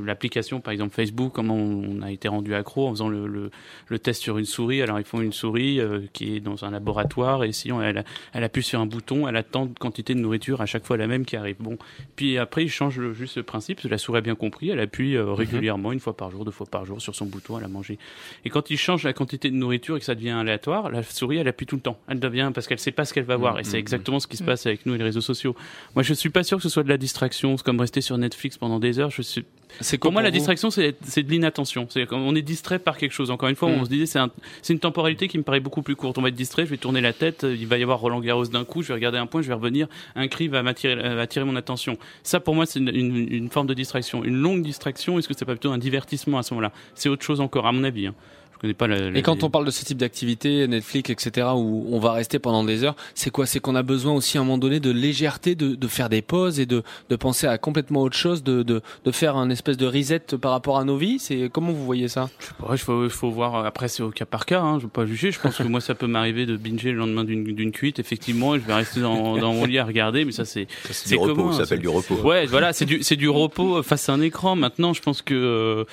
[0.04, 3.50] l'application, par exemple Facebook, comment on a été rendu accro en faisant le, le,
[3.88, 4.82] le test sur une souris.
[4.82, 8.04] Alors ils font une souris euh, qui est dans un laboratoire et si on, elle,
[8.32, 11.06] elle appuie sur un bouton, elle attend de quantité de nourriture à chaque fois la
[11.06, 11.56] même qui arrive.
[11.60, 11.78] Bon,
[12.16, 13.80] puis après ils changent le- juste le principe.
[13.82, 16.66] La souris a bien compris, elle appuie euh, régulièrement, une fois par jour, deux fois
[16.66, 17.98] par jour sur son bouton, elle a mangé.
[18.44, 21.38] Et quand ils changent la quantité de nourriture et que ça devient aléatoire, la souris
[21.38, 21.98] elle appuie tout le temps.
[22.08, 24.36] Elle devient parce qu'elle sait pas ce qu'elle va voir et c'est exactement ce qui
[24.36, 25.56] se passe avec nous et les réseaux sociaux.
[25.94, 28.16] Moi je suis pas sûr que ce soit de la distraction, c'est comme rester sur
[28.18, 29.10] Netflix pendant des heures.
[29.10, 29.44] Je suis
[29.80, 31.86] C'est pour moi, la distraction, c'est de l'inattention.
[31.90, 33.30] C'est on est distrait par quelque chose.
[33.30, 33.80] Encore une fois, Mm.
[33.80, 34.30] on se disait, c'est un-
[34.62, 36.16] c'est une temporalité qui me paraît beaucoup plus courte.
[36.16, 38.20] On va être distrait, je vais tourner la tête, euh, il va y avoir Roland
[38.20, 40.94] Garros d'un coup, je vais regarder un point, je vais revenir, un cri va m'attirer,
[40.94, 41.98] euh, attirer mon attention.
[42.22, 44.24] Ça, pour moi, c'est une, une- une forme de distraction.
[44.24, 46.72] Une longue distraction, est-ce que c'est pas plutôt un divertissement à ce moment-là?
[46.94, 48.06] C'est autre chose encore, à mon avis.
[48.06, 48.14] hein.
[48.58, 49.10] Je connais pas la.
[49.10, 52.40] la- Et quand on parle de ce type d'activité, Netflix, etc., où on va rester
[52.40, 53.46] pendant des heures, c'est quoi?
[53.46, 56.22] C'est qu'on a besoin aussi à un moment donné de légèreté, de, de faire des
[56.22, 59.76] pauses et de, de penser à complètement autre chose, de, de, de faire un espèce
[59.76, 61.20] de reset par rapport à nos vies?
[61.20, 62.28] C'est comment vous voyez ça?
[62.60, 63.64] Ouais, il faut, il faut voir.
[63.64, 64.60] Après, c'est au cas par cas.
[64.60, 65.30] Hein, je veux pas juger.
[65.30, 68.00] Je pense que moi, ça peut m'arriver de binger le lendemain d'une d'une cuite.
[68.00, 70.24] Effectivement, et je vais rester dans, dans mon lit à regarder.
[70.24, 72.16] Mais ça, c'est c'est du repos, commun, ça s'appelle du repos.
[72.24, 74.56] Ouais, voilà, c'est du c'est du repos face à un écran.
[74.56, 75.84] Maintenant, je pense que euh,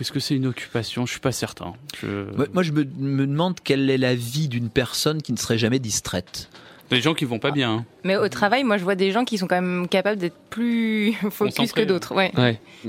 [0.00, 1.06] est-ce que c'est une occupation?
[1.06, 1.74] Je suis pas certain.
[2.00, 2.24] Je...
[2.36, 5.58] Moi, moi, je me, me demande quelle est la vie d'une personne qui ne serait
[5.58, 6.48] jamais distraite.
[6.90, 7.70] Des gens qui vont pas bien.
[7.70, 7.84] hein.
[8.02, 11.12] Mais au travail, moi, je vois des gens qui sont quand même capables d'être plus
[11.30, 11.82] focus Concentrés.
[11.82, 12.14] que d'autres.
[12.14, 12.32] Ouais.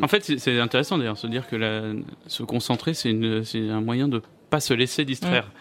[0.01, 1.81] En fait, c'est- intéressant d'ailleurs, se dire que la,
[2.27, 5.51] se concentrer, c'est un moyen de pas se laisser distraire.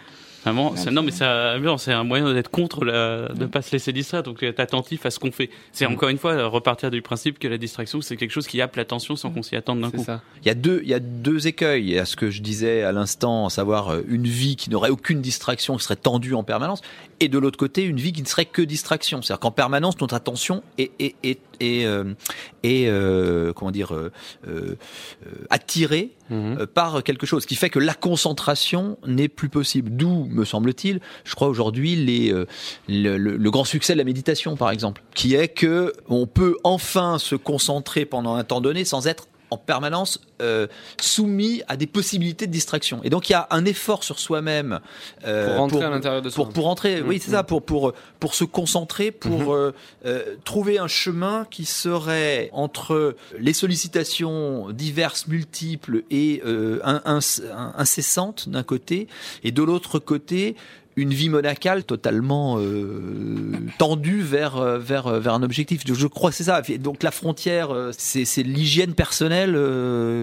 [0.52, 4.22] Vraiment, non mais ça, c'est un moyen d'être contre la, de pas se laisser distraire,
[4.22, 5.50] donc être attentif à ce qu'on fait.
[5.72, 5.92] C'est Mm.
[5.92, 9.16] encore une fois repartir du principe que la distraction c'est quelque chose qui happe l'attention
[9.16, 10.04] sans qu'on s'y attende d'un coup.
[10.42, 11.84] Il y a deux, il y a deux écueils.
[11.84, 14.70] Il y a ce que je disais à l'instant, à savoir euh, une vie qui
[14.70, 16.80] n'aurait aucune distraction, qui serait tendue en permanence,
[17.20, 19.22] et de l'autre côté, une vie qui ne serait que distraction.
[19.22, 22.14] C'est-à-dire qu'en permanence, notre attention est, est, est, est, euh,
[22.62, 24.76] est, euh, comment dire, euh,
[25.50, 29.90] attirée euh, par quelque chose, ce qui fait que la concentration n'est plus possible.
[29.90, 32.30] D'où, me semble-t-il, je crois aujourd'hui les,
[32.88, 36.56] le, le- le grand succès de la méditation, par exemple, qui est que on peut
[36.64, 40.66] enfin se concentrer pendant un temps donné sans être en permanence euh,
[41.00, 43.00] soumis à des possibilités de distraction.
[43.04, 44.80] Et donc il y a un effort sur soi-même
[45.26, 46.44] euh, Pour rentrer à l'intérieur de soi.
[46.44, 50.78] Pour, pour rentrer, oui c'est ça, pour pour pour se concentrer, pour euh, euh, trouver
[50.78, 56.80] un chemin qui serait entre les sollicitations diverses, multiples et euh,
[57.76, 59.08] incessantes d'un côté,
[59.44, 60.56] et de l'autre côté
[60.98, 65.82] une vie monacale totalement euh, tendue vers euh, vers euh, vers un objectif.
[65.86, 66.60] Je crois que c'est ça.
[66.80, 69.52] Donc la frontière, c'est l'hygiène personnelle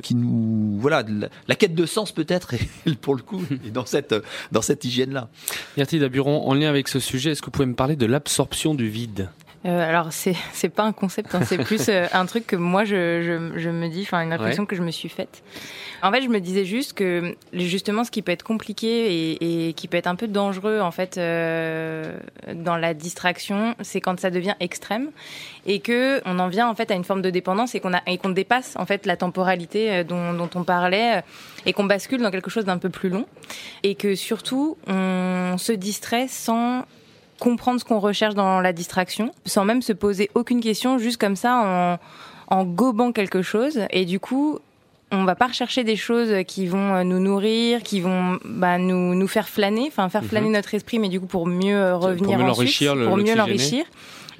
[0.01, 1.03] qui nous voilà
[1.47, 2.55] la, quête de sens peut-être
[3.01, 4.13] pour le coup est dans cette
[4.51, 5.29] dans cette hygiène là.
[5.77, 8.75] Gertrude Aburon, en lien avec ce sujet, est-ce que vous pouvez me parler de l'absorption
[8.75, 9.29] du vide?
[9.65, 12.85] Euh, alors c'est c'est pas un concept, hein, c'est plus euh, un truc que moi
[12.85, 13.21] je,
[13.53, 14.67] je, je me dis, enfin une réflexion Ouais.
[14.67, 15.41] que je me suis faite.
[16.03, 19.73] En fait, je me disais juste que justement ce qui peut être compliqué et, et
[19.73, 22.15] qui peut être un peu dangereux en fait euh,
[22.53, 25.09] dans la distraction, c'est quand ça devient extrême
[25.65, 28.01] et que on en vient en fait à une forme de dépendance et qu'on a
[28.05, 31.21] et qu'on dépasse en fait la temporalité euh, dont, dont on parlait euh,
[31.65, 33.25] et qu'on bascule dans quelque chose d'un peu plus long
[33.81, 36.85] et que surtout on se distrait sans
[37.45, 41.35] comprendre ce qu'on recherche dans la distraction, sans même se poser aucune question, juste comme
[41.35, 41.51] ça
[42.51, 43.75] en, en gobant quelque chose.
[43.91, 44.59] Et du coup,
[45.11, 49.13] on va pas rechercher des choses qui vont euh, nous nourrir, qui vont bah, nous,
[49.13, 50.29] nous faire flâner, enfin faire Mhm.
[50.29, 53.17] flâner notre esprit, mais du coup pour mieux euh, revenir mieux ensuite, l'enrichir, le- pour
[53.17, 53.85] mieux l'enrichir.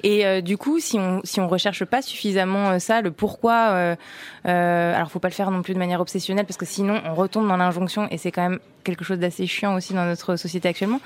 [0.02, 3.68] Et euh, du coup, si on si on recherche pas suffisamment euh, ça, le pourquoi,
[3.70, 3.96] euh,
[4.46, 7.14] euh, alors faut pas le faire non plus de manière obsessionnelle parce que sinon on
[7.14, 10.68] retombe dans l'injonction et c'est quand même quelque chose d'assez chiant aussi dans notre société
[10.68, 11.00] actuellement.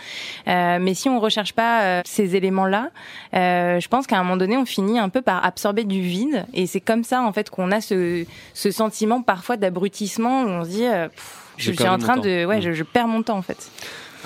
[0.49, 2.91] Euh, mais si on recherche pas euh, ces éléments-là,
[3.35, 6.45] euh, je pense qu'à un moment donné on finit un peu par absorber du vide
[6.53, 10.65] et c'est comme ça en fait qu'on a ce ce sentiment parfois d'abrutissement où on
[10.65, 12.49] se dit euh, pff, je suis en train de temps.
[12.49, 12.63] ouais Mm.
[12.63, 13.71] je, je perds mon temps en fait.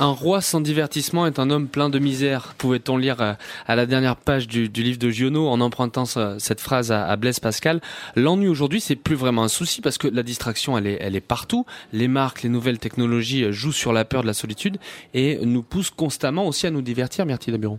[0.01, 3.35] Un roi sans divertissement est un homme plein de misère, pouvait-on lire euh,
[3.69, 7.07] à la dernière page du, du livre de Giono en empruntant ce- cette phrase à,
[7.07, 7.81] à Blaise Pascal.
[8.17, 11.21] L'ennui aujourd'hui, c'est plus vraiment un souci parce que la distraction, elle est, elle est
[11.21, 11.65] partout.
[11.93, 14.79] Les marques, les nouvelles technologies euh, jouent sur la peur de la solitude
[15.15, 17.79] et nous poussent constamment aussi à nous divertir, Myrtille Daburon.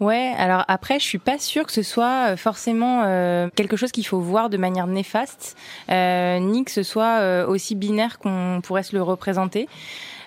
[0.00, 3.92] Ouais, alors après, je suis pas sûre que ce soit euh, forcément euh, quelque chose
[3.92, 5.56] qu'il faut voir de manière néfaste,
[5.88, 9.68] euh, ni que ce soit euh, aussi binaire qu'on pourrait se le représenter.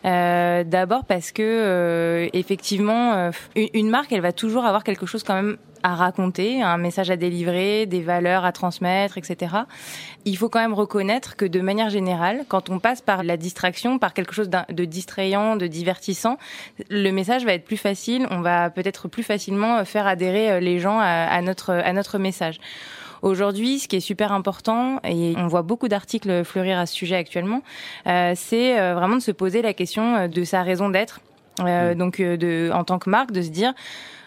[0.06, 5.24] Euh, D'abord parce que euh, effectivement, euh, une, marque, elle va toujours avoir quelque chose
[5.24, 9.56] quand même à raconter, un message à délivrer, des valeurs à transmettre, etc.
[10.26, 14.00] Il faut quand même reconnaître que de manière générale, quand on passe par la distraction,
[14.00, 16.38] par quelque chose de distrayant, de divertissant,
[16.90, 18.28] le message va être plus facile.
[18.32, 22.60] On va peut-être plus facilement euh, faire adhérer les gens à notre à notre message.
[23.22, 27.16] Aujourd'hui, ce qui est super important, et on voit beaucoup d'articles fleurir à ce sujet
[27.16, 27.62] actuellement,
[28.08, 31.22] euh, c'est euh, vraiment de se poser la question euh, de sa raison d'être.
[31.62, 33.74] Euh, Donc, de, en tant que marque, de se dire,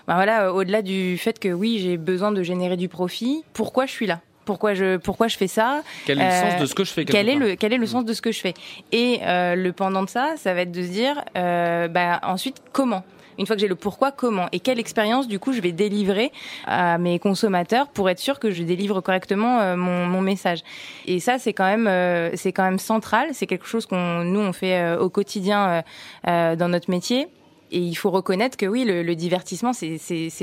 [0.09, 3.93] ben voilà, au-delà du fait que oui, j'ai besoin de générer du profit, pourquoi je
[3.93, 4.21] suis là?
[4.47, 5.83] Pourquoi je pourquoi je fais ça?
[6.07, 7.87] Quel est le sens de ce que je fais, Quel est le quel est le
[7.87, 8.55] sens de ce que je fais?
[8.91, 12.57] Et euh, le pendant de ça, ça va être de se dire, euh, bah, ensuite
[12.73, 13.05] comment?
[13.41, 16.31] Une fois que j'ai le pourquoi, comment et quelle expérience du coup je vais délivrer
[16.67, 20.61] à mes consommateurs pour être sûr que je délivre correctement euh, mon, message.
[21.07, 23.31] Et ça c'est quand même euh, c'est quand même central.
[23.33, 25.83] C'est quelque chose qu'on nous on fait euh, au quotidien
[26.27, 27.29] dans notre métier.
[27.73, 29.99] Et il faut reconnaître que oui, le, le divertissement, c'est-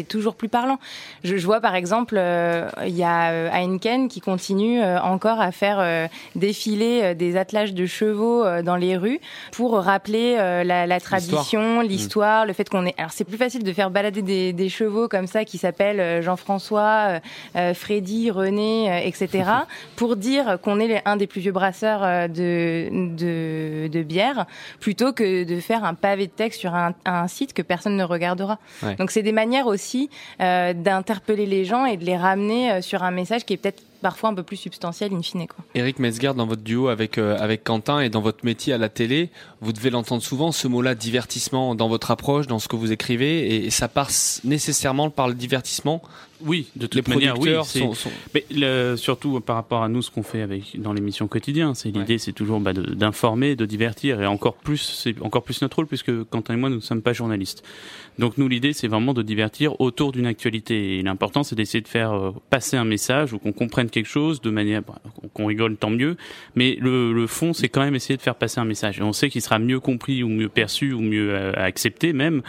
[0.07, 0.79] toujours plus parlant.
[1.23, 5.41] Je, je vois par exemple, euh, il y a euh, Heineken qui continue euh, encore
[5.41, 9.19] à faire euh, défiler des attelages de chevaux dans les rues
[9.51, 12.95] pour rappeler euh, la, la tradition, l'histoire, le fait qu'on est.
[12.97, 17.19] Alors c'est plus facile de faire balader des, des chevaux comme ça qui s'appellent Jean-François,
[17.73, 19.43] Freddy, René, etc.
[19.95, 24.45] pour dire qu'on est un des plus vieux brasseurs de, de, de bière,
[24.79, 28.03] plutôt que de faire un pavé de texte sur un, un site que personne ne
[28.03, 28.59] regardera.
[28.83, 28.95] Ouais.
[28.95, 30.09] Donc c'est des manières aussi
[30.41, 33.81] euh, d'interpeller les gens et de les ramener euh, sur un message qui est peut-être
[34.01, 35.47] parfois un peu plus substantiel in fine.
[35.47, 35.65] Quoi.
[35.73, 38.89] Eric Metzger, dans votre duo avec, euh, avec Quentin et dans votre métier à la
[38.89, 42.91] télé, vous devez l'entendre souvent, ce mot-là, divertissement, dans votre approche, dans ce que vous
[42.91, 46.01] écrivez, et, et ça passe nécessairement par le divertissement.
[46.45, 47.39] Oui, de Les toute manière, oui.
[47.51, 50.79] producteurs c'est- sont- sont- Mais le- surtout par rapport à nous, ce qu'on fait avec
[50.79, 54.77] dans l'émission quotidien, c'est l'idée, c'est toujours bah, de- d'informer, de divertir, et encore plus,
[54.77, 57.63] c'est encore plus notre rôle puisque Quentin et moi, nous ne sommes pas journalistes.
[58.19, 60.97] Donc nous, l'idée, c'est vraiment de divertir autour d'une actualité.
[60.99, 64.41] Et l'important, c'est d'essayer de faire euh, passer un message ou qu'on comprenne quelque chose
[64.41, 64.99] de manière bah,
[65.33, 66.17] qu'on rigole, tant mieux.
[66.55, 68.99] Mais le, le fond, c'est quand même essayer de faire passer un message.
[68.99, 72.41] Et on sait qu'il sera mieux compris ou mieux perçu ou mieux euh, accepté même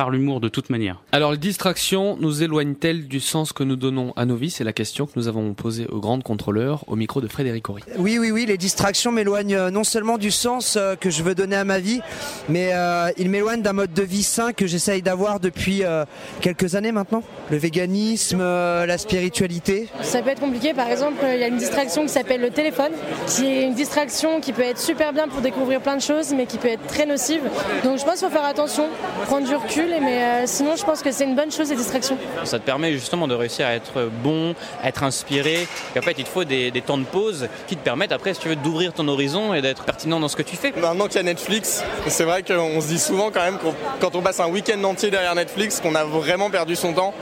[0.00, 0.96] par l'humour de toute manière.
[1.12, 4.48] Alors, les distractions nous éloignent-elles du sens que nous donnons à nos vies?
[4.48, 7.82] C'est la question que nous avons posée au grand contrôleur, au micro de Frédéric Horry.
[7.98, 11.34] Oui, oui, oui, les distractions m'éloignent euh, non seulement du sens euh, que je veux
[11.34, 12.00] donner à ma vie,
[12.48, 16.06] mais euh, ils m'éloignent d'un mode de vie sain que j'essaye d'avoir depuis euh,
[16.40, 17.22] quelques années maintenant.
[17.50, 19.88] Le véganisme, euh, la spiritualité.
[20.00, 22.92] Ça peut être compliqué, par exemple, il y a une distraction qui s'appelle le téléphone,
[23.26, 26.46] qui est une distraction qui peut être super bien pour découvrir plein de choses, mais
[26.46, 27.42] qui peut être très nocive.
[27.84, 28.84] Donc je pense qu'il faut faire attention,
[29.26, 32.16] prendre du recul, mais euh, sinon je pense que c'est une bonne chose les distractions.
[32.44, 35.66] Ça te permet justement de réussir à être bon, à être inspiré.
[35.96, 38.34] Et en fait, il te faut des, des temps de pause qui te permettent après,
[38.34, 40.72] si tu veux, d'ouvrir ton horizon et d'être pertinent dans ce que tu fais.
[40.76, 44.14] Maintenant qu'il y a Netflix, c'est vrai qu'on se dit souvent quand même qu'on- quand
[44.14, 47.14] on passe un week-end entier derrière Netflix qu'on a vraiment perdu son temps.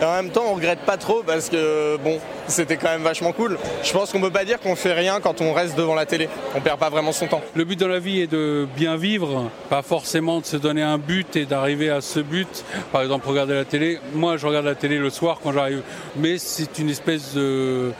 [0.00, 3.32] Et en même temps, on regrette pas trop parce que bon, c'était quand même vachement
[3.32, 3.58] cool.
[3.82, 6.28] Je pense qu'on peut pas dire qu'on fait rien quand on reste devant la télé.
[6.54, 7.42] On perd pas vraiment son temps.
[7.54, 10.96] Le but dans la vie est de bien vivre, pas forcément de se donner un
[10.96, 12.64] but et d'arriver à ce but.
[12.92, 14.00] Par exemple, regarder la télé.
[14.14, 15.82] Moi, je regarde la télé le soir quand j'arrive,
[16.16, 17.92] mais c'est une espèce de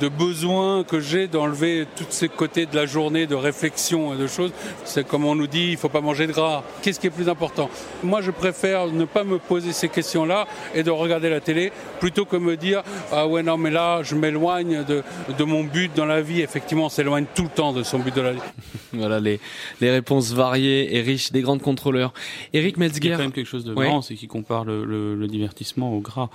[0.00, 4.26] de besoin que j'ai d'enlever tous ces côtés de la journée de réflexion et de
[4.26, 4.52] choses.
[4.84, 6.62] C'est comme on nous dit, il faut pas manger de gras.
[6.82, 7.70] Qu'est-ce qui est plus important?
[8.02, 12.24] Moi, je préfère ne pas me poser ces questions-là et de regarder la télé plutôt
[12.24, 15.02] que me dire ah ouais non mais là je m'éloigne de,
[15.38, 16.40] de mon but dans la vie.
[16.40, 18.40] Effectivement, on s'éloigne tout le temps de son but de la vie.
[18.94, 19.40] Voilà les,
[19.80, 22.12] les réponses variées et riches des grandes contrôleurs.
[22.52, 23.12] Eric Il y Metzger.
[23.12, 23.86] a quand même quelque chose de Ouais.
[23.86, 26.28] grand, c'est qu'il compare le, le- le divertissement au gras.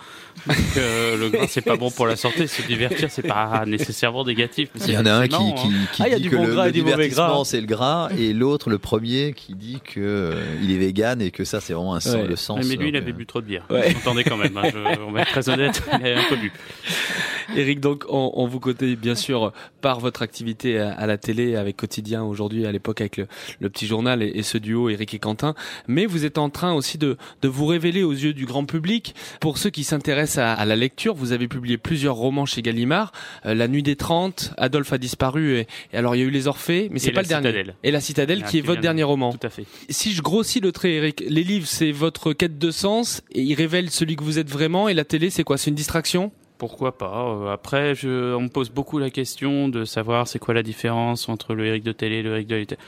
[0.47, 2.47] Donc, euh, le gras, c'est pas bon pour la santé.
[2.47, 4.69] Se divertir, c'est pas nécessairement négatif.
[4.75, 5.35] mais Il y en a un qui,
[5.99, 8.69] Ah, dit du que bon le, gras le du divertissement c'est le gras et l'autre,
[8.69, 11.99] le premier, qui dit que euh, il est vegan et que ça c'est vraiment un
[11.99, 12.27] sens, Ouais.
[12.27, 12.65] le sens.
[12.67, 13.65] Mais lui, il avait euh, bu trop de bière.
[13.69, 13.89] Ouais.
[13.91, 14.55] Vous entendez quand même.
[14.57, 16.51] hein, je- on va être très honnête, il avait un peu bu.
[17.55, 21.77] Eric, donc on, on, vous connaît bien sûr par votre activité à, la télé avec
[21.77, 23.27] Quotidien aujourd'hui, à l'époque avec le,
[23.59, 25.55] le, petit journal et, et, ce duo Eric et Quentin.
[25.87, 29.15] Mais vous êtes en train aussi de, de vous révéler aux yeux du grand public.
[29.39, 33.11] Pour ceux qui s'intéressent à, à, la lecture, vous avez publié plusieurs romans chez Gallimard.
[33.45, 35.57] Euh, la Nuit des 30, Adolphe a disparu.
[35.57, 37.53] Et, et, alors il y a eu Les Orphées, mais c'est pas le Citadelle.
[37.53, 37.71] dernier.
[37.83, 39.31] Et La Citadelle, qui est votre dernier roman.
[39.31, 39.65] Tout à fait.
[39.89, 43.55] Si je grossis le trait, Eric, les livres c'est votre quête de sens et ils
[43.55, 44.89] révèlent celui que vous êtes vraiment.
[44.89, 45.57] Et la télé c'est quoi?
[45.57, 46.31] C'est une distraction?
[46.57, 50.53] Pourquoi pas euh, Après, je, on me pose beaucoup la question de savoir c'est quoi
[50.53, 52.79] la différence entre le Eric de télé et le Eric de la télé.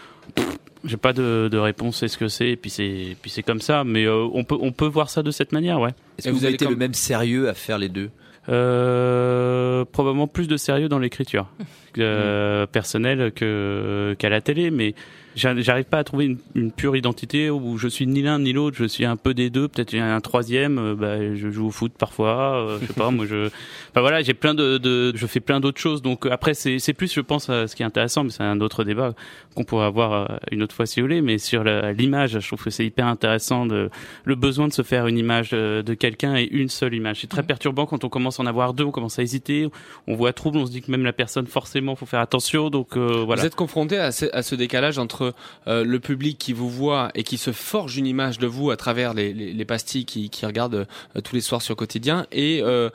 [0.86, 3.62] J'ai pas de, de réponse, c'est ce que c'est, et puis c'est, puis c'est comme
[3.62, 3.84] ça.
[3.84, 5.92] Mais euh, on peut, on peut voir ça de cette manière, ouais.
[6.18, 6.74] Est-ce que vous, avez été comme...
[6.74, 8.10] le même sérieux à faire les deux?
[8.48, 11.48] Euh, Probablement plus de sérieux dans l'écriture
[11.98, 14.96] euh, personnelle que qu'à la télé, mais
[15.36, 18.78] j'arrive pas à trouver une, une, pure identité où je suis ni l'un ni l'autre,
[18.78, 21.92] je suis un peu des deux, peut-être un troisième, euh, bah, je joue au foot
[21.98, 23.48] parfois, euh, je sais pas, moi je,
[23.90, 27.14] enfin voilà, j'ai plein de, de, je fais plein d'autres choses, donc après c'est, plus,
[27.14, 29.14] je pense, ce qui est intéressant, mais c'est un autre débat
[29.56, 32.70] qu'on pourrait avoir une autre fois si vous voulez, mais sur l'image, je trouve que
[32.70, 33.90] c'est hyper intéressant de,
[34.24, 37.22] le besoin de se faire une image de, de quelqu'un et une seule image.
[37.22, 39.68] C'est très perturbant quand on commence à en avoir deux, on commence à hésiter,
[40.08, 42.98] on voit trouble, on se dit que même la personne forcément faut faire attention, donc
[42.98, 43.42] euh, voilà.
[43.42, 45.19] Vous êtes confronté à ce, à ce décalage entre
[45.68, 48.78] euh, le public qui vous voit et qui se forge une image de vous à
[48.78, 52.62] travers les, les, les pastilles qui, qui regardent euh, tous les soirs sur quotidien et
[52.62, 52.90] euh,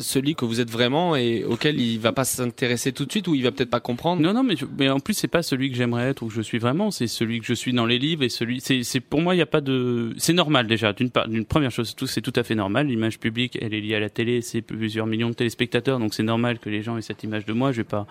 [0.00, 3.34] celui que vous êtes vraiment et auquel il va pas s'intéresser tout de suite ou
[3.34, 4.22] il va peut-être pas comprendre.
[4.22, 6.42] Non non mais mais en plus c'est pas celui que j'aimerais être ou que je
[6.42, 9.34] suis vraiment, c'est celui que je suis dans les livres et celui c'est pour moi
[9.34, 11.10] il y a pas de c'est normal déjà d'une
[11.44, 14.40] première chose c'est tout à fait normal l'image publique elle est liée à la télé
[14.42, 17.52] c'est plusieurs millions de téléspectateurs donc c'est normal que les gens aient cette image de
[17.52, 18.06] moi je vais pas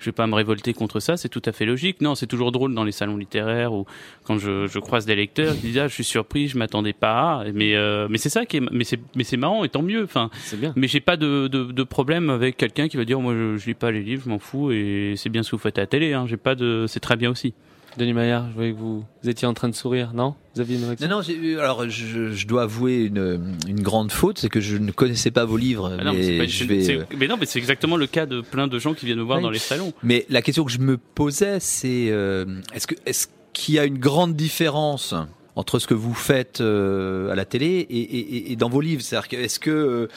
[0.00, 2.00] je vais pas me révolter contre ça, c'est tout à fait logique.
[2.00, 3.84] Non, c'est toujours drôle dans les salons littéraires ou
[4.24, 7.44] quand je, je croise des lecteurs qui disent ah je suis surpris, je m'attendais pas.
[7.54, 10.02] Mais euh, mais c'est ça qui est mais c'est mais c'est marrant et tant mieux.
[10.02, 10.72] Enfin, c'est bien.
[10.74, 13.66] Mais j'ai pas de, de, de problème avec quelqu'un qui va dire moi je, je
[13.66, 15.82] lis pas les livres, je m'en fous et c'est bien ce que vous faites à
[15.82, 16.14] la télé.
[16.14, 16.24] Hein.
[16.26, 17.52] J'ai pas de c'est très bien aussi.
[17.96, 20.34] Denis Maillard, je voyais que vous, vous étiez en train de sourire, non?
[20.54, 24.38] Vous aviez une réaction Non, non, alors je, je, dois avouer une, une grande faute,
[24.38, 25.96] c'est que je ne connaissais pas vos livres.
[25.98, 28.68] Ah non, mais, mais, je vais, mais non, mais c'est exactement le cas de plein
[28.68, 29.44] de gens qui viennent me voir oui.
[29.44, 29.92] dans les salons.
[30.02, 33.84] Mais la question que je me posais, c'est euh, est-ce que est-ce qu'il y a
[33.84, 35.14] une grande différence
[35.60, 39.02] entre ce que vous faites euh, à la télé et, et, et dans vos livres.
[39.02, 40.08] C'est-à-dire que est-ce que, euh,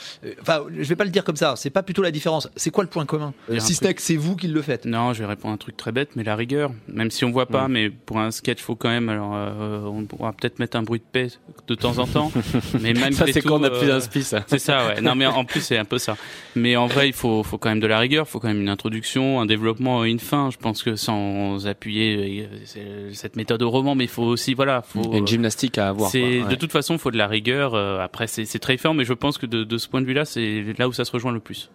[0.41, 1.55] enfin, je vais pas le dire comme ça.
[1.57, 2.49] C'est pas plutôt la différence.
[2.55, 3.33] C'est quoi le point commun?
[3.59, 4.85] Si ce n'est que c'est vous qui le faites.
[4.85, 6.71] Non, je vais répondre à un truc très bête, mais la rigueur.
[6.87, 9.09] Même si on voit pas, mais pour un sketch, faut quand même.
[9.09, 11.27] Alors, euh, on pourra peut-être mettre un bruit de paix
[11.67, 12.31] de temps en temps.
[12.81, 14.45] mais malgré Ça, c'est quand on a plus euh, d'inspi, ça.
[14.47, 15.01] C'est ça, ouais.
[15.01, 16.15] Non, mais en plus, c'est un peu ça.
[16.55, 18.25] Mais en vrai, il faut, faut quand même de la rigueur.
[18.27, 20.49] Il faut quand même une introduction, un développement et une fin.
[20.51, 22.47] Je pense que sans appuyer
[23.11, 25.13] cette méthode au roman, mais il faut aussi, voilà, faut.
[25.13, 26.09] Une gymnastique à avoir.
[26.09, 26.47] C'est ouais.
[26.49, 27.73] de toute façon, il faut de la rigueur.
[27.73, 30.05] Euh, Après, c'est c'est très fort, mais je pense que de, de ce point de
[30.05, 31.69] vue-là, c'est là où ça se rejoint le plus.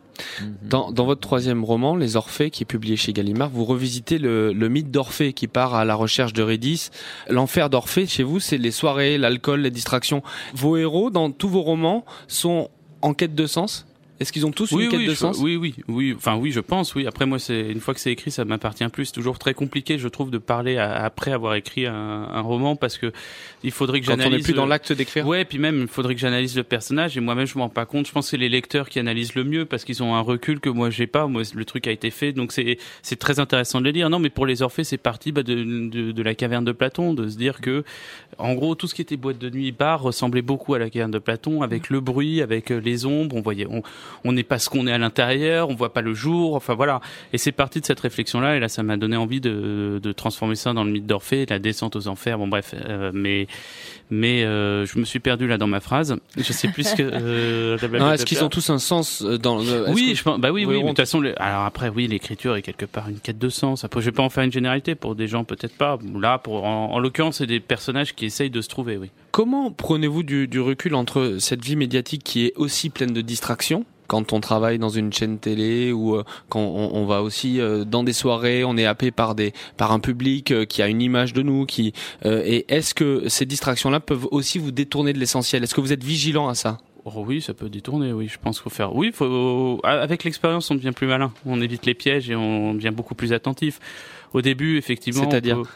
[0.62, 4.52] Dans, dans votre troisième roman, Les Orphées, qui est publié chez Gallimard, vous revisitez le,
[4.52, 6.90] le mythe d'Orphée qui part à la recherche d'Eurydice.
[7.28, 10.22] L'enfer d'Orphée, chez vous, c'est les soirées, l'alcool, les distractions.
[10.54, 12.68] Vos héros, dans tous vos romans, sont
[13.00, 13.86] en quête de sens?
[14.20, 15.38] Est-ce qu'ils ont tous oui, une quête oui, de je- sens?
[15.40, 16.12] oui, oui, oui.
[16.16, 16.94] Enfin, oui, je pense.
[16.96, 17.06] Oui.
[17.06, 19.06] Après, moi, c'est une fois que c'est écrit, ça m'appartient plus.
[19.06, 22.74] C'est toujours très compliqué, je trouve, de parler à- après avoir écrit un, un roman
[22.74, 23.12] parce que
[23.62, 24.38] il faudrait que Quand on j'analyse.
[24.38, 27.20] n'est plus dans l'acte d'écrire Ouais, puis même, il faudrait que j'analyse le personnage et
[27.20, 28.06] moi-même, je m'en rends pas compte.
[28.08, 30.58] Je pense que c'est les lecteurs qui analysent le mieux parce qu'ils ont un recul
[30.60, 31.26] que moi, j'ai pas.
[31.28, 34.10] Moi, le truc a été fait, donc c'est c'est très intéressant de le lire.
[34.10, 37.14] Non, mais pour les Orphées, c'est parti bah, de, de, de la caverne de Platon,
[37.14, 37.84] de se dire que,
[38.38, 41.10] en gros, tout ce qui était boîte de nuit, bar ressemblait beaucoup à la caverne
[41.12, 43.36] de Platon, avec le bruit, avec euh, les ombres.
[43.36, 43.82] On voyait, on
[44.24, 46.54] on n'est pas ce qu'on est à l'intérieur, on voit pas le jour.
[46.54, 47.00] Enfin voilà.
[47.32, 48.56] Et c'est parti de cette réflexion-là.
[48.56, 51.58] Et là, ça m'a donné envie de, de transformer ça dans le mythe d'Orphée, la
[51.58, 52.38] descente aux enfers.
[52.38, 53.46] Bon bref, euh, mais
[54.10, 56.16] mais euh, je me suis perdu là dans ma phrase.
[56.36, 57.02] Je sais plus ce que.
[57.02, 59.90] Euh, Non, Est-ce qu'ils ont tous un sens euh, dans le...
[59.90, 60.80] oui, que- je pense, bah oui, oui.
[60.82, 63.84] De toute façon, le- alors après, oui, l'écriture est quelque part une quête de sens.
[63.84, 65.98] Après, je vais pas en faire une généralité pour des gens, peut-être pas.
[66.20, 69.10] Là, pour, en, en l'occurrence, c'est des personnages qui essayent de se trouver, oui.
[69.30, 73.84] Comment prenez-vous du, du recul entre cette vie médiatique qui est aussi pleine de distractions
[74.08, 77.84] quand on travaille dans une chaîne télé ou euh, quand on, on va aussi euh,
[77.84, 81.00] dans des soirées, on est happé par des par un public euh, qui a une
[81.00, 81.92] image de nous qui
[82.26, 85.62] euh, et est-ce que ces distractions là peuvent aussi vous détourner de l'essentiel?
[85.62, 86.78] Est-ce que vous êtes vigilant à ça?
[87.04, 88.28] Oh oui, ça peut détourner, oui.
[88.28, 88.94] Je pense qu'il faut faire.
[88.94, 89.80] Oui, faut...
[89.84, 91.32] avec l'expérience, on devient plus malin.
[91.46, 93.78] On évite les pièges et on devient beaucoup plus attentif.
[94.34, 95.28] Au début, effectivement.
[95.30, 95.68] C'est-à-dire peut-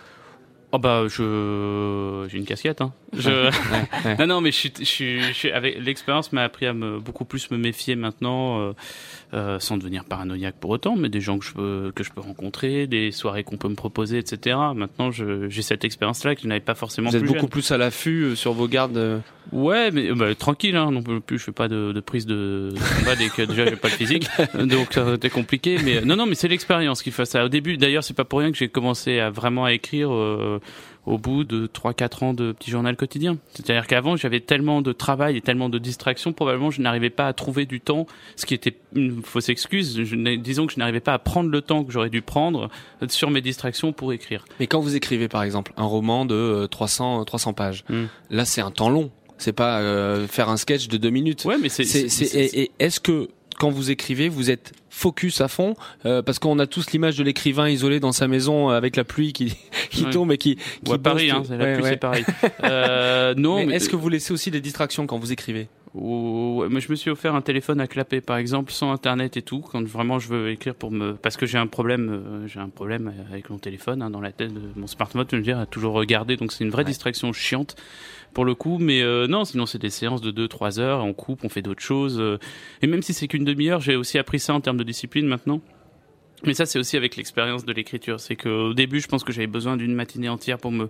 [0.75, 2.93] Oh bah je j'ai une casquette hein.
[3.15, 3.51] Je...
[4.19, 6.99] Non non mais je suis, je suis, je suis- avec l'expérience m'a appris à me
[6.99, 8.73] beaucoup plus me méfier maintenant euh,
[9.35, 12.23] euh, sans devenir paranoïaque pour autant mais des gens que je peux que je peux
[12.23, 14.57] rencontrer des soirées qu'on peut me proposer etc.
[14.75, 17.51] Maintenant j'ai cette expérience là que je n'avais pas forcément Vous êtes plus beaucoup jeune.
[17.51, 18.97] plus à l'affût euh, sur vos gardes.
[18.97, 19.19] euh.
[19.51, 21.37] Ouais, mais bah, tranquille, hein, non plus.
[21.37, 24.29] Je fais pas de, de prise de combat dès que déjà j'ai pas de physique,
[24.55, 25.79] donc c'était compliqué.
[25.85, 27.45] Mais non, non, mais c'est l'expérience qui fait ça.
[27.45, 30.61] Au début, d'ailleurs, c'est pas pour rien que j'ai commencé à vraiment à écrire euh,
[31.05, 33.37] au bout de 3-4 ans de petit journal quotidien.
[33.55, 37.33] C'est-à-dire qu'avant, j'avais tellement de travail et tellement de distractions, probablement je n'arrivais pas à
[37.33, 40.05] trouver du temps, ce qui était une fausse excuse.
[40.05, 42.71] Je disons que je n'arrivais pas à prendre le temps que j'aurais dû prendre
[43.03, 44.45] euh, sur mes distractions pour écrire.
[44.61, 47.85] Mais quand vous écrivez par exemple un roman de euh, 300 300 pages,
[48.31, 49.11] là c'est un temps long.
[49.39, 51.45] C'est pas euh, faire un sketch de deux minutes.
[51.47, 51.83] Ouais, mais c'est-
[52.63, 53.29] et est-ce que
[53.63, 57.23] quand vous écrivez, vous êtes focus à fond euh, parce qu'on a tous l'image de
[57.23, 59.57] l'écrivain isolé dans sa maison avec la pluie qui
[59.91, 60.11] qui Ouais.
[60.11, 61.23] tombe et qui, qui Ou bosse.
[61.31, 61.91] hein, la Ouais, pluie, ouais.
[61.91, 62.25] c'est pareil.
[62.65, 65.69] Euh, non, mais, mais- est-ce que vous laissez aussi des distractions quand vous écrivez?
[65.95, 69.43] Ouais, mais je me suis offert un téléphone à clapper, par exemple, sans internet et
[69.43, 72.61] tout, quand vraiment je veux écrire pour me, parce que j'ai un problème, euh, j'ai
[72.61, 75.67] un problème avec mon téléphone hein, dans la tête mon smartphone, je veux dire, à
[75.67, 77.77] toujours regarder, donc c'est une vraie distraction chiante
[78.33, 81.45] pour le coup, mais euh, non, sinon c'est des séances de 2-3 heures, on coupe,
[81.45, 82.39] on fait d'autres choses, euh,
[82.81, 85.61] et même si c'est qu'une demi-heure, j'ai aussi appris ça en termes de discipline maintenant.
[86.45, 88.19] Mais ça, c'est aussi avec l'expérience de l'écriture.
[88.19, 90.89] C'est qu'au début, je pense que j'avais besoin d'une matinée entière pour me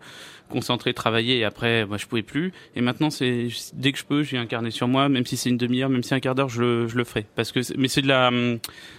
[0.48, 2.52] concentrer, travailler, et après, moi, je pouvais plus.
[2.76, 5.48] Et maintenant, c'est dès que je peux, j'ai un carnet sur moi, même si c'est
[5.48, 7.26] une demi-heure, même si un quart d'heure, je le, je le ferai.
[7.34, 8.30] Parce que, mais c'est de la,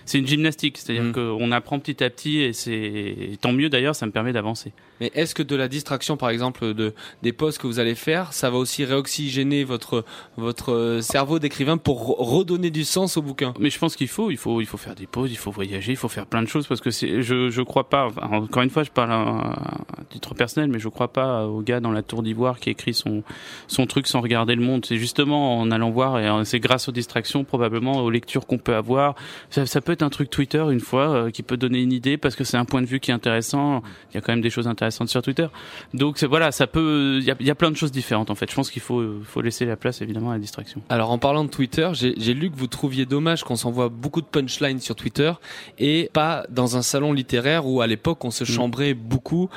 [0.05, 0.77] c'est une gymnastique.
[0.77, 4.73] C'est-à-dire qu'on apprend petit à petit, et c'est tant mieux d'ailleurs, ça me permet d'avancer.
[4.99, 6.93] Mais est-ce que de la distraction, par exemple, de
[7.23, 10.05] des posts que vous allez faire, ça va aussi réoxygéner votre
[10.37, 13.53] votre euh, cerveau d'écrivain pour re- redonner du sens au bouquin?
[13.59, 15.91] Mais je pense qu'il faut, il faut, il faut faire des pauses, il faut voyager,
[15.91, 18.07] il faut faire plein de choses parce que je, je crois pas.
[18.21, 21.79] encore une fois, je parle à, à titre personnel, mais je crois pas au gars
[21.79, 23.23] dans la tour d'ivoire qui écrit son
[23.67, 24.85] son truc sans regarder le monde.
[24.85, 28.57] C'est justement en allant voir et euh, c'est grâce aux distractions, probablement aux lectures qu'on
[28.57, 29.15] peut avoir.
[29.49, 32.35] Ça, peut être un truc Twitter une fois euh, qui peut donner une idée parce
[32.35, 33.83] que c'est un point de vue qui est intéressant.
[34.11, 35.47] Il y a quand même des choses intéressantes sur Twitter.
[35.93, 38.49] Donc voilà, ça peut, il y a, plein de choses différentes en fait.
[38.49, 40.81] Je pense qu'il faut, faut laisser la place évidemment à la distraction.
[40.89, 44.25] Alors en parlant de Twitter, j'ai lu que vous trouviez dommage qu'on s'envoie beaucoup de
[44.25, 45.31] punchlines sur Twitter
[45.77, 49.49] et pas dans un salon littéraire où à l'époque on se chambrait beaucoup,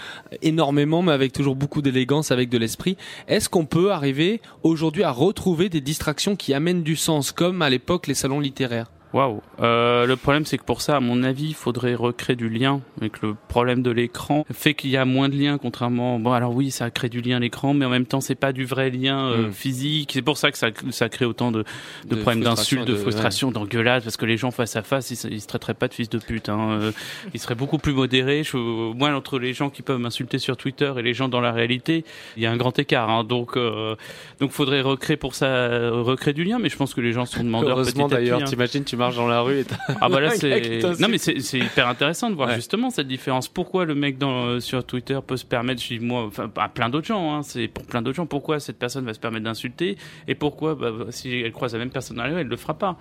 [0.42, 2.96] énormément, mais avec toujours beaucoup d'élégance, avec de l'esprit.
[3.28, 7.70] Est-ce qu'on peut arriver aujourd'hui à retrouver des distractions qui amènent du sens, comme à
[7.70, 8.90] l'époque les salons littéraires?
[9.16, 9.40] Waouh.
[9.60, 12.82] Euh, le problème, c'est que pour ça, à mon avis, il faudrait recréer du lien.
[13.00, 16.18] Avec le problème de l'écran fait qu'il y a moins de liens, contrairement.
[16.18, 18.52] Bon, alors oui, ça crée du lien à l'écran, mais en même temps, c'est pas
[18.52, 19.52] du vrai lien euh, Mm.
[19.52, 20.10] physique.
[20.12, 21.64] C'est pour ça que ça, ça crée autant de,
[22.04, 25.10] de, De problèmes d'insultes, de, de- frustration, d'engueulades, parce que les gens face à face,
[25.10, 26.50] ils, ils se traiteraient pas de fils de pute.
[26.50, 26.68] Hein.
[26.82, 26.92] Euh,
[27.32, 28.42] ils seraient beaucoup plus modérés.
[28.44, 28.58] Je,
[28.92, 32.04] moi, entre les gens qui peuvent m'insulter sur Twitter et les gens dans la réalité,
[32.36, 33.08] il y a un grand écart.
[33.08, 33.24] Hein.
[33.24, 33.94] Donc, euh,
[34.40, 36.58] donc, faudrait recréer pour ça, recréer du lien.
[36.58, 37.70] Mais je pense que les gens sont demandeurs.
[37.78, 38.44] Heureusement d'ailleurs, hein.
[38.44, 41.40] t'imagines, tu marches dans la rue et t'as Ah bah là c'est non mais c'est
[41.40, 42.54] c'est hyper intéressant de voir Ouais.
[42.56, 43.48] justement cette différence.
[43.48, 46.68] Pourquoi le mec dans euh, sur Twitter peut se permettre, je dis moi, enfin à
[46.68, 48.26] plein d'autres gens, hein, c'est pour plein d'autres gens.
[48.26, 49.96] Pourquoi cette personne va se permettre d'insulter
[50.26, 52.74] et pourquoi bah, si elle croise la même personne dans la rue, elle le fera
[52.74, 52.96] pas?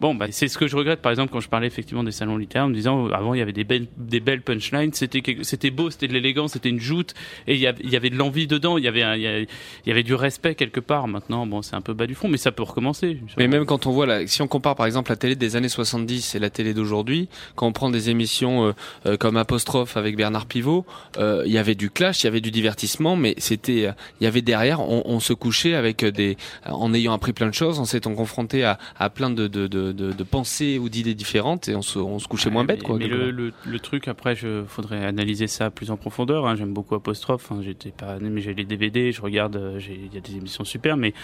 [0.00, 2.36] Bon bah c'est ce que je regrette par exemple quand je parlais effectivement des salons
[2.36, 5.22] littéraires en me disant euh, avant il y avait des belles des belles punchlines, c'était
[5.42, 7.14] c'était beau, c'était de l'élégance, c'était une joute
[7.46, 9.22] et il y avait, il y avait de l'envie dedans, il y avait un- il
[9.22, 9.48] y avait-
[9.84, 11.08] il y avait du respect quelque part.
[11.08, 13.18] Maintenant bon c'est un peu bas du front mais ça peut recommencer.
[13.36, 15.68] Mais même quand on voit la, si on compare par exemple la télé des années
[15.68, 18.72] 70 et la télé d'aujourd'hui, quand on prend des émissions euh,
[19.06, 20.86] euh, comme Apostrophe avec Bernard Pivot,
[21.18, 24.24] euh, il y avait du clash, il y avait du divertissement, mais c'était, euh, il
[24.24, 26.36] y avait derrière, on, on se couchait avec des,
[26.66, 30.22] en ayant appris plein de choses, en s'étant confronté à, à plein de, de, de,
[30.22, 32.98] pensées ou d'idées différentes et on se, on se couchait moins bête mais, quoi.
[32.98, 36.46] mais le, le, le truc après, je faudrait analyser ça plus en profondeur.
[36.46, 36.54] hein.
[36.54, 37.50] J'aime beaucoup Apostrophe.
[37.50, 37.60] hein.
[37.64, 39.58] J'étais pas, mais j'ai les DVD, je regarde.
[39.88, 41.14] Il y a des émissions super, mais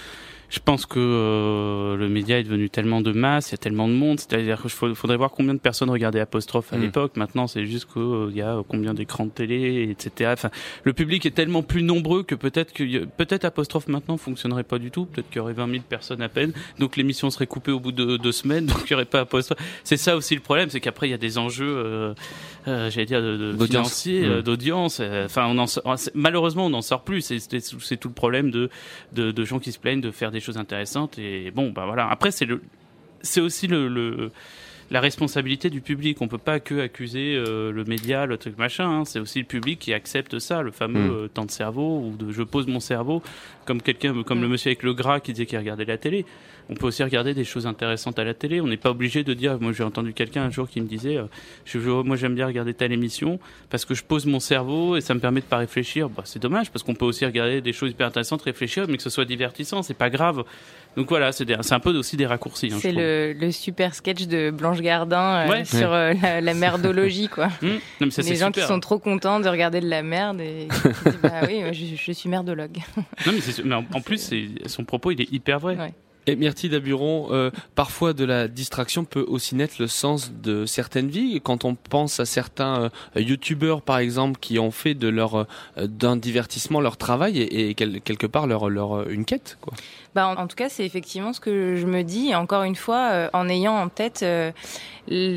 [0.48, 3.88] je pense que euh, le média est devenu tellement de masse, il y a tellement
[3.88, 4.20] de monde.
[4.20, 6.82] C'est-à-dire qu'il faudrait voir combien de personnes regardaient Apostrophe à Mm.
[6.82, 7.16] l'époque.
[7.16, 10.30] Maintenant, c'est juste qu'il y a combien d'écrans de télé, etc.
[10.32, 10.50] Enfin,
[10.84, 14.90] le public est tellement plus nombreux que peut-être que peut-être Apostrophe maintenant fonctionnerait pas du
[14.90, 15.06] tout.
[15.06, 16.52] Peut-être qu'il y aurait 20 000 personnes à peine.
[16.78, 18.66] Donc l'émission serait coupée au bout de deux semaines.
[18.66, 19.58] Donc il y aurait pas Apostrophe.
[19.84, 22.14] C'est ça aussi le problème, c'est qu'après il y a des enjeux, euh,
[22.68, 23.68] euh, j'allais dire, de, de D'audience.
[23.70, 24.42] financiers, euh, Mm.
[24.42, 24.98] d'audience.
[25.00, 27.20] Euh, Enfin, on en sort- c'est- malheureusement, on n'en sort plus.
[27.22, 28.70] C'est tout le problème de,
[29.12, 31.18] de de gens qui se plaignent de faire des choses intéressantes.
[31.18, 32.08] Et bon, bah voilà.
[32.10, 32.62] Après, c'est le,
[33.22, 34.30] c'est aussi le, le
[34.90, 36.22] la responsabilité du public.
[36.22, 38.88] On peut pas que accuser euh, le média, le truc machin.
[38.88, 39.04] hein.
[39.04, 41.10] C'est aussi le public qui accepte ça, le fameux Mm.
[41.24, 43.20] euh, temps de cerveau ou de je pose mon cerveau,
[43.64, 46.24] comme quelqu'un, comme le monsieur avec le gras qui disait qu'il regardait la télé.
[46.68, 48.60] On peut aussi regarder des choses intéressantes à la télé.
[48.60, 49.58] On n'est pas obligé de dire.
[49.60, 51.24] Moi, j'ai entendu quelqu'un un jour qui me disait, euh,
[51.64, 53.38] je, je- moi, j'aime bien regarder telle émission
[53.70, 56.08] parce que je pose mon cerveau et ça me permet de pas réfléchir.
[56.08, 59.02] Bah, c'est dommage parce qu'on peut aussi regarder des choses hyper intéressantes, réfléchir, mais que
[59.02, 59.82] ce soit divertissant.
[59.82, 60.42] C'est pas grave.
[60.96, 62.70] Donc voilà, c'est un peu aussi des raccourcis.
[62.72, 65.64] hein, C'est le, le super sketch de Blanche Gardin euh, Ouais.
[65.66, 67.48] sur euh, la, la merdologie, quoi.
[67.62, 67.66] Mmh.
[67.68, 68.62] Non, mais ça, Les gens super.
[68.64, 71.62] qui sont trop contents de regarder de la merde et qui se disent, bah oui,
[71.72, 72.78] je, je suis merdologue.
[73.26, 74.30] Non, mais, mais en, en plus,
[74.66, 75.76] son propos, il est hyper vrai.
[76.28, 81.08] Et Myrtille Daburon, euh, parfois de la distraction peut aussi naître le sens de certaines
[81.08, 81.40] vies.
[81.42, 85.44] Quand on pense à certains euh, youtubeurs, par exemple, qui ont fait de leur euh,
[85.86, 89.72] d'un divertissement leur travail et, et quel- quelque part leur leur euh, une quête, quoi.
[90.16, 92.34] Bah, en, en tout cas, c'est effectivement ce que je me dis.
[92.34, 94.24] Encore une fois, en ayant en tête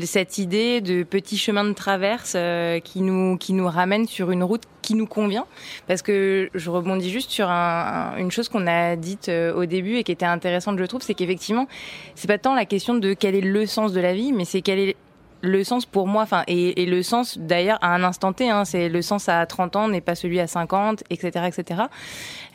[0.02, 2.34] cette idée de petit chemin de traverse
[2.82, 5.46] qui nous qui nous ramène sur une route qui nous convient.
[5.86, 9.64] Parce que je rebondis juste sur un- un- une chose qu'on a dite euh, au
[9.64, 11.68] début et qui était intéressante, je trouve, c'est qu'effectivement,
[12.16, 14.62] c'est pas tant la question de quel est le sens de la vie, mais c'est
[14.62, 14.96] quel est
[15.42, 18.64] le sens pour moi, enfin, et, et le sens d'ailleurs à un instant T, hein,
[18.64, 21.82] c'est le sens à 30 ans n'est pas celui à 50, etc., etc.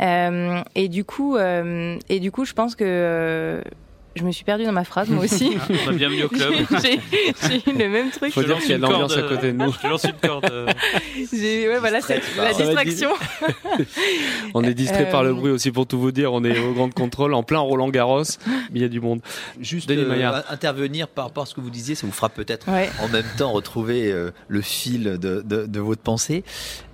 [0.01, 3.61] Euh, et du coup, euh, et du coup, je pense que euh,
[4.15, 5.57] je me suis perdue dans ma phrase, moi aussi.
[5.59, 6.53] Ah, bah, bienvenue au club.
[6.81, 6.99] J'ai
[7.49, 8.31] j'ai eu le même truc.
[8.33, 9.73] Faut dire qu'il y a de l'ambiance à côté de nous.
[9.83, 10.45] Je lance une corde.
[10.51, 10.67] euh.
[11.33, 13.09] J'ai- ouais, voilà, c'est la distraction.
[14.53, 16.31] On est distrait par le Euh, bruit aussi pour tout vous dire.
[16.33, 19.21] On est au Grand Contrôle en plein Roland Garros, mais il y a du monde.
[19.59, 22.89] Juste euh, intervenir par rapport à ce que vous disiez, ça vous fera peut-être Ouais.
[23.01, 26.43] en même temps retrouver euh, le fil de, de- de votre pensée.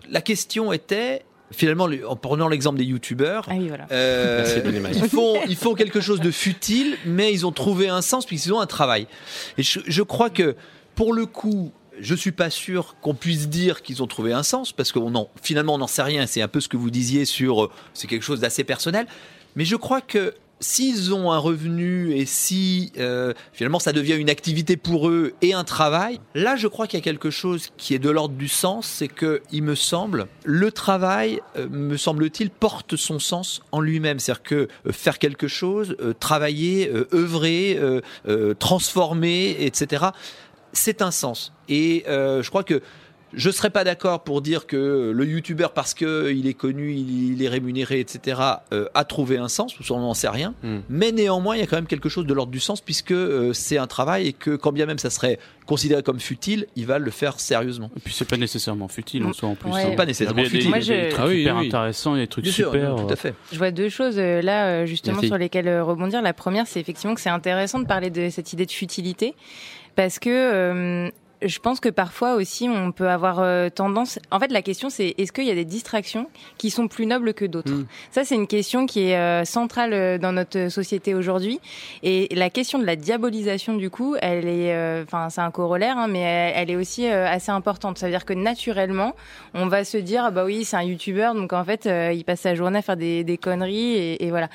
[0.10, 3.86] La question était, finalement, le- en prenant l'exemple des youtubeurs, Ah oui, voilà.
[3.92, 4.46] euh,
[4.94, 8.54] ils, font, ils font quelque chose de futile, mais ils ont trouvé un sens puisqu'ils
[8.54, 9.08] ont un travail.
[9.58, 10.56] Et je, je crois que,
[10.96, 14.72] pour le coup, je suis pas sûr qu'on puisse dire qu'ils ont trouvé un sens
[14.72, 16.26] parce qu'on en, finalement on n'en sait rien.
[16.26, 19.06] C'est un peu ce que vous disiez sur, euh, c'est quelque chose d'assez personnel.
[19.56, 24.30] Mais je crois que s'ils ont un revenu et si euh, finalement ça devient une
[24.30, 27.94] activité pour eux et un travail, là je crois qu'il y a quelque chose qui
[27.94, 32.50] est de l'ordre du sens, c'est que il me semble le travail, euh, me semble-t-il,
[32.50, 37.80] porte son sens en lui-même, c'est-à-dire que euh, faire quelque chose, euh, travailler, œuvrer,
[38.60, 40.06] transformer, etc.
[40.74, 41.54] C'est un sens.
[41.70, 42.82] Et je crois que
[43.34, 47.44] je serais pas d'accord pour dire que le youtubeur, parce qu'il est connu, il, il
[47.44, 48.42] est rémunéré, etc.,
[48.74, 50.54] euh, a trouvé un sens, ou on n'en sait rien.
[50.64, 50.80] Hmm.
[50.90, 53.54] Mais néanmoins, il y a quand même quelque chose de l'ordre du sens, puisque euh,
[53.54, 57.00] c'est un travail et que quand bien même ça serait considéré comme futile, il va
[57.00, 57.90] le faire sérieusement.
[57.96, 59.70] Et puis c'est pas nécessairement futile en soi en plus.
[59.72, 59.84] Ouais.
[59.90, 60.70] C'est pas nécessairement Il y a des- futile.
[60.70, 62.44] Moi, il y a des je- trucs Ah oui, intéressants, il y a des trucs
[62.44, 62.96] Bien sûr, super.
[62.96, 63.34] tout euh, à fait.
[63.54, 65.28] Je vois deux choses euh, là, justement, Merci.
[65.28, 66.22] sur lesquelles rebondir.
[66.22, 69.34] La première, c'est effectivement que c'est intéressant de parler de cette idée de futilité,
[69.96, 71.10] parce que euh,
[71.42, 74.20] je pense que parfois aussi, on peut avoir euh, tendance.
[74.30, 76.28] En fait, la question, c'est est-ce qu'il y a des distractions
[76.58, 77.86] qui sont plus nobles que d'autres Mm.
[78.12, 81.60] Ça, c'est une question qui est euh, centrale euh, dans notre société aujourd'hui.
[82.04, 85.98] Et la question de la diabolisation, du coup, elle est, euh, enfin, c'est un corollaire,
[85.98, 87.98] hein, mais elle, elle est aussi assez importante.
[87.98, 89.16] Ça veut dire que naturellement,
[89.54, 92.42] on va se dire, ah bah oui, c'est un youtubeur, donc en fait, il passe
[92.42, 94.50] sa journée à faire des, des conneries, et, et voilà.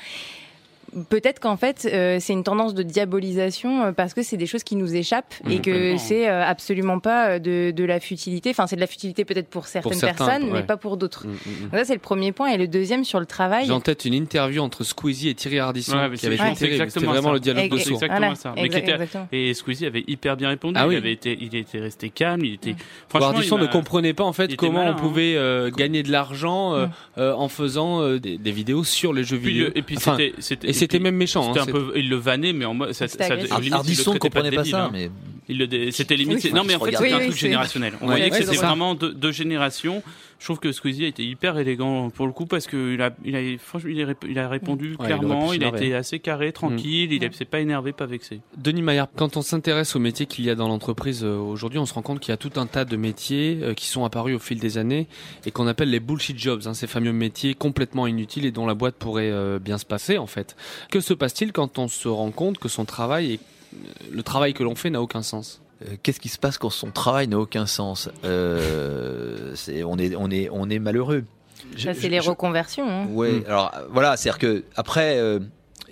[1.09, 4.63] Peut-être qu'en fait, euh, c'est une tendance de diabolisation euh, parce que c'est des choses
[4.63, 5.97] qui nous échappent et que complètement.
[5.97, 8.51] c'est euh, absolument pas de, de la futilité.
[8.51, 10.61] Enfin, c'est de la futilité peut-être pour certaines certains, personnes, ouais.
[10.61, 11.27] mais pas pour d'autres.
[11.27, 11.61] Mm, mm, mm.
[11.69, 12.47] Donc ça, c'est le premier point.
[12.49, 13.65] Et le deuxième, sur le travail.
[13.65, 16.55] J'ai en tête une interview entre Squeezie et Thierry Ardisson Ouais, qui avait ouais, été.
[16.59, 17.33] C'était exactement vraiment ça.
[17.33, 18.03] le dialogue de sourds.
[18.03, 18.53] exactement Voilà, ça.
[18.53, 19.27] exa- qui était- exactement.
[19.33, 20.75] et Squeezie avait hyper bien répondu.
[20.79, 20.95] Ah oui.
[20.95, 22.45] il, avait été, il était resté calme.
[22.45, 22.71] Il était.
[22.73, 22.77] Mm.
[23.09, 24.99] Franchement, Ardisson il ne comprenait pas en fait comment malin, on hein.
[24.99, 25.37] pouvait
[25.75, 26.89] gagner de l'argent Mm.
[27.17, 29.67] en faisant des, vidéos sur les jeux vidéo.
[29.75, 30.33] et puis c'était,
[30.77, 31.53] c'était, même méchant.
[31.53, 32.95] C'était hein, un peu, il le vannait, mais en mode,
[33.71, 34.91] Ardisson comprenait pas débile, ça, hein.
[34.93, 36.51] mais c'était limite.
[36.53, 37.93] Non, mais en fait, c'était un truc générationnel.
[38.01, 40.03] On voyait que c'était vraiment deux générations.
[40.39, 43.35] Je trouve que Squeezie a été hyper élégant pour le coup parce qu'il a, il
[43.35, 45.51] a, franchement, il a, rép- il a répondu Ouais, clairement.
[45.51, 47.11] Il, a été assez carré, tranquille.
[47.11, 48.41] Il s'est pas énervé, pas vexé.
[48.55, 51.85] Denis Maillard, quand on s'intéresse aux métiers qu'il y a dans l'entreprise euh, aujourd'hui, on
[51.87, 54.35] se rend compte qu'il y a tout un tas de métiers euh, qui sont apparus
[54.35, 55.07] au fil des années
[55.45, 58.75] et qu'on appelle les bullshit jobs, hein, ces fameux métiers complètement inutiles et dont la
[58.75, 60.55] boîte pourrait euh, bien se passer en fait.
[60.91, 63.39] Que se passe-t-il quand on se rend compte que son travail et
[64.11, 65.61] le travail que l'on fait n'a aucun sens?
[66.03, 70.29] Qu'est-ce qui se passe quand son travail n'a aucun sens Euh, c'est- on, est, on,
[70.31, 71.23] est, on est malheureux.
[71.77, 72.87] Ça, Je- c'est les reconversions.
[72.89, 73.07] hein.
[73.11, 73.43] Ouais, Mm.
[73.47, 75.39] alors euh, voilà, c'est-à-dire que après, euh,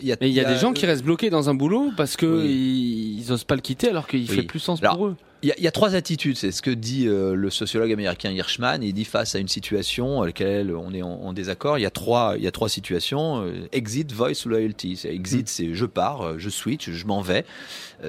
[0.02, 1.54] il y a, Mais il y a des gens euh, qui restent bloqués dans un
[1.54, 2.50] boulot parce que Oui.
[2.50, 4.28] ils, ils osent pas le quitter alors qu'il Oui.
[4.28, 5.16] fait plus sens Alors, pour eux.
[5.46, 7.92] Il y, a, il y a trois attitudes, c'est ce que dit euh, le sociologue
[7.94, 8.82] américain Hirschman.
[8.82, 11.86] Il dit face à une situation à laquelle on est en, en désaccord, il y
[11.86, 14.96] a trois, il y a trois situations euh, exit, voice, loyalty.
[14.98, 17.46] C'est exit, c'est je pars, euh, je switch, je m'en vais.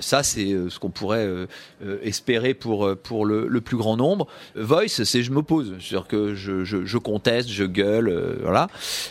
[0.01, 1.47] Ça, c'est ce qu'on pourrait
[2.03, 4.27] espérer pour pour le, le plus grand nombre.
[4.57, 8.67] Voice, c'est je m'oppose, c'est-à-dire que je, je, je conteste, je gueule, voilà.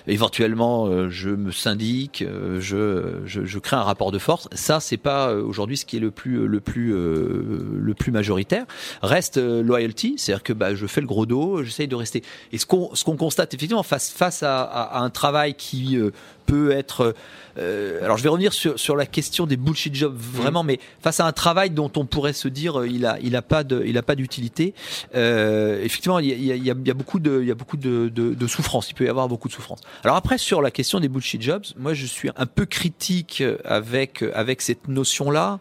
[0.05, 2.25] Éventuellement, je me syndique,
[2.59, 4.49] je, je je crée un rapport de force.
[4.51, 8.65] Ça, c'est pas aujourd'hui ce qui est le plus le plus le plus majoritaire.
[9.03, 12.23] Reste euh, loyalty, c'est-à-dire que bah, je fais le gros dos, j'essaye de rester.
[12.51, 15.97] Et ce qu'on ce qu'on constate effectivement face face à, à, à un travail qui
[15.97, 16.09] euh,
[16.47, 17.13] peut être.
[17.57, 21.19] euh, alors je vais revenir sur, sur la question des bullshit jobs vraiment, mais face
[21.19, 23.83] à un travail dont on pourrait se dire euh, il a il a pas de
[23.85, 24.73] il a pas d'utilité.
[25.15, 27.19] Euh, effectivement, il y a, il y, a, il y a- il y a beaucoup
[27.19, 28.89] de il y a beaucoup de, de, de souffrance.
[28.89, 29.79] Il peut y avoir beaucoup de souffrance.
[30.03, 34.23] Alors après sur la question des bullshit jobs, moi je suis un peu critique avec
[34.33, 35.59] avec cette notion là,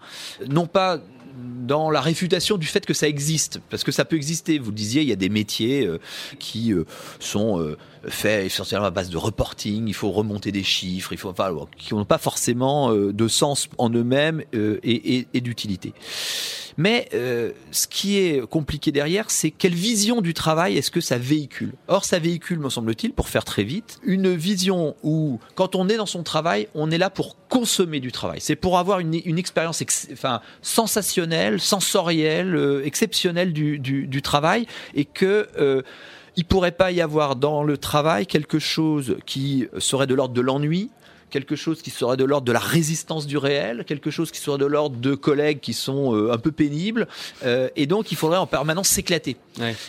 [0.49, 0.99] non pas
[1.35, 4.59] dans la réfutation du fait que ça existe, parce que ça peut exister.
[4.59, 5.99] Vous le disiez, il y a des métiers euh,
[6.39, 6.85] qui euh,
[7.19, 7.77] sont euh,
[8.07, 9.89] faits essentiellement à base de reporting.
[9.89, 13.91] Il faut remonter des chiffres, il faut enfin, qui n'ont pas forcément de sens en
[13.91, 15.95] eux-mêmes et, d'utilité.
[16.77, 21.73] Mais ce qui est compliqué derrière, c'est quelle vision du travail est-ce que ça véhicule
[21.89, 25.97] Or, ça véhicule, me semble-t-il, pour faire très vite, une vision où, quand on est
[25.97, 28.41] dans son travail, on est là pour consommer du travail.
[28.41, 31.24] C'est pour avoir une, expérience ex- enfin, sensationnelle,
[31.61, 32.85] sensorielle, euh,
[33.53, 35.83] du, du travail, et que euh,
[36.37, 40.41] il pourrait pas y avoir dans le travail quelque chose qui serait de l'ordre de
[40.41, 40.91] l'ennui,
[41.35, 44.57] quelque chose qui serait de l'ordre de la résistance du réel, quelque chose qui serait
[44.57, 47.09] de l'ordre de collègues qui sont euh, un peu pénibles,
[47.45, 49.37] euh, et donc il faudrait en permanence s'éclater.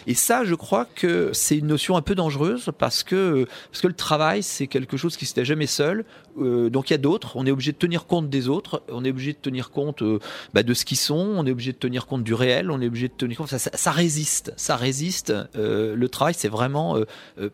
[0.08, 3.88] Et ça, je crois que c'est une notion un peu dangereuse parce que parce que
[3.88, 6.06] le travail, c'est quelque chose qui se fait jamais seul.
[6.40, 7.36] Euh, donc il y a d'autres.
[7.36, 8.84] On est obligé de tenir compte des autres.
[8.90, 10.04] On est obligé de tenir compte
[10.54, 11.34] bah, de ce qu'ils sont.
[11.36, 12.70] On est obligé de tenir compte du réel.
[12.70, 13.50] On est obligé de tenir compte.
[13.50, 14.54] Ça, ça, ça résiste.
[14.56, 15.34] Ça résiste.
[15.56, 17.00] Le travail, c'est vraiment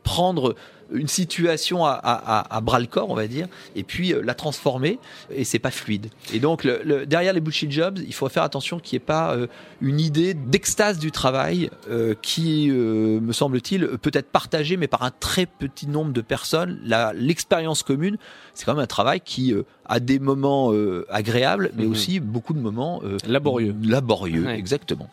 [0.03, 0.55] prendre
[0.93, 4.33] une situation à, à, à, bras le corps, on va dire, et puis euh, la
[4.33, 4.99] transformer,
[5.33, 6.07] et c'est pas fluide.
[6.33, 9.05] Et donc le, le- derrière les bullshit jobs, il faut faire attention qu'il n'y ait
[9.05, 9.47] pas euh,
[9.81, 15.03] une idée d'extase du travail euh, qui, euh, me semble-t-il, peut être partagée, mais par
[15.03, 16.79] un très petit nombre de personnes.
[17.15, 18.17] L'expérience commune,
[18.53, 21.91] c'est quand même un travail qui euh, a des moments euh, agréables, mais Mhm.
[21.91, 23.75] aussi beaucoup de moments euh, Laborieux.
[23.83, 24.57] Laborieux, Ouais.
[24.57, 25.09] exactement.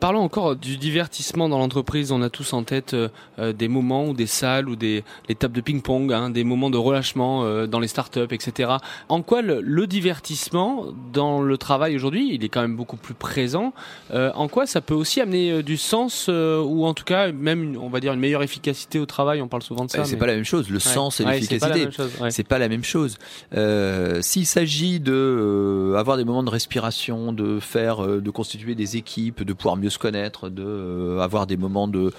[0.00, 2.12] Parlons encore du divertissement dans l'entreprise.
[2.12, 2.94] On a tous en tête
[3.38, 6.76] des moments ou des salles ou des les tables de ping-pong, hein, des moments de
[6.78, 8.72] relâchement dans les startups, etc.
[9.08, 13.14] En quoi le, le divertissement dans le travail aujourd'hui, il est quand même beaucoup plus
[13.14, 13.72] présent.
[14.12, 17.88] En quoi ça peut aussi amener du sens ou en tout cas même une- on
[17.88, 19.40] va dire une meilleure efficacité au travail?
[19.42, 20.00] On parle souvent de ça.
[20.00, 20.68] Euh, c'est mais- pas la même chose.
[20.68, 20.80] Le Ouais.
[20.80, 23.18] sens et Ouais, c'est pas la l'efficacité, même chose, c'est pas la même chose.
[23.54, 28.74] Euh, S'il s'agit de euh, avoir des moments de respiration, de faire, euh, de constituer
[28.74, 32.12] des équipes, de pouvoir mieux se connaître, de avoir des moments de,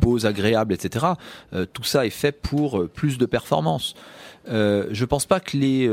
[0.00, 1.06] pause agréables, etc.
[1.72, 3.94] tout ça est fait pour plus de performance.
[4.46, 5.90] Je pense pas que les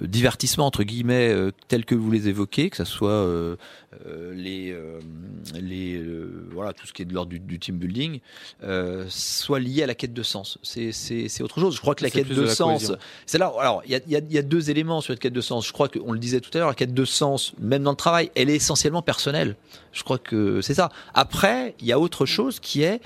[0.00, 3.56] divertissements entre guillemets euh, tels que vous les évoquez, que ce soit euh,
[4.06, 4.98] euh, les euh,
[5.54, 6.02] les
[6.50, 8.20] voilà tout ce qui est de l'ordre du, du team building,
[9.08, 10.58] soit lié à la quête de sens.
[10.62, 11.74] C'est autre chose.
[11.76, 12.92] Je crois que la quête de, de la sens,
[13.26, 13.52] c'est là.
[13.58, 15.40] Alors il y a, y, a, il y a deux éléments sur cette quête de
[15.40, 15.66] sens.
[15.66, 17.96] Je crois qu'on le disait tout à l'heure, la quête de sens, même dans le
[17.96, 19.56] travail, elle est essentiellement personnelle.
[19.92, 20.90] Je crois que c'est ça.
[21.14, 23.00] Après, il y a autre chose qui est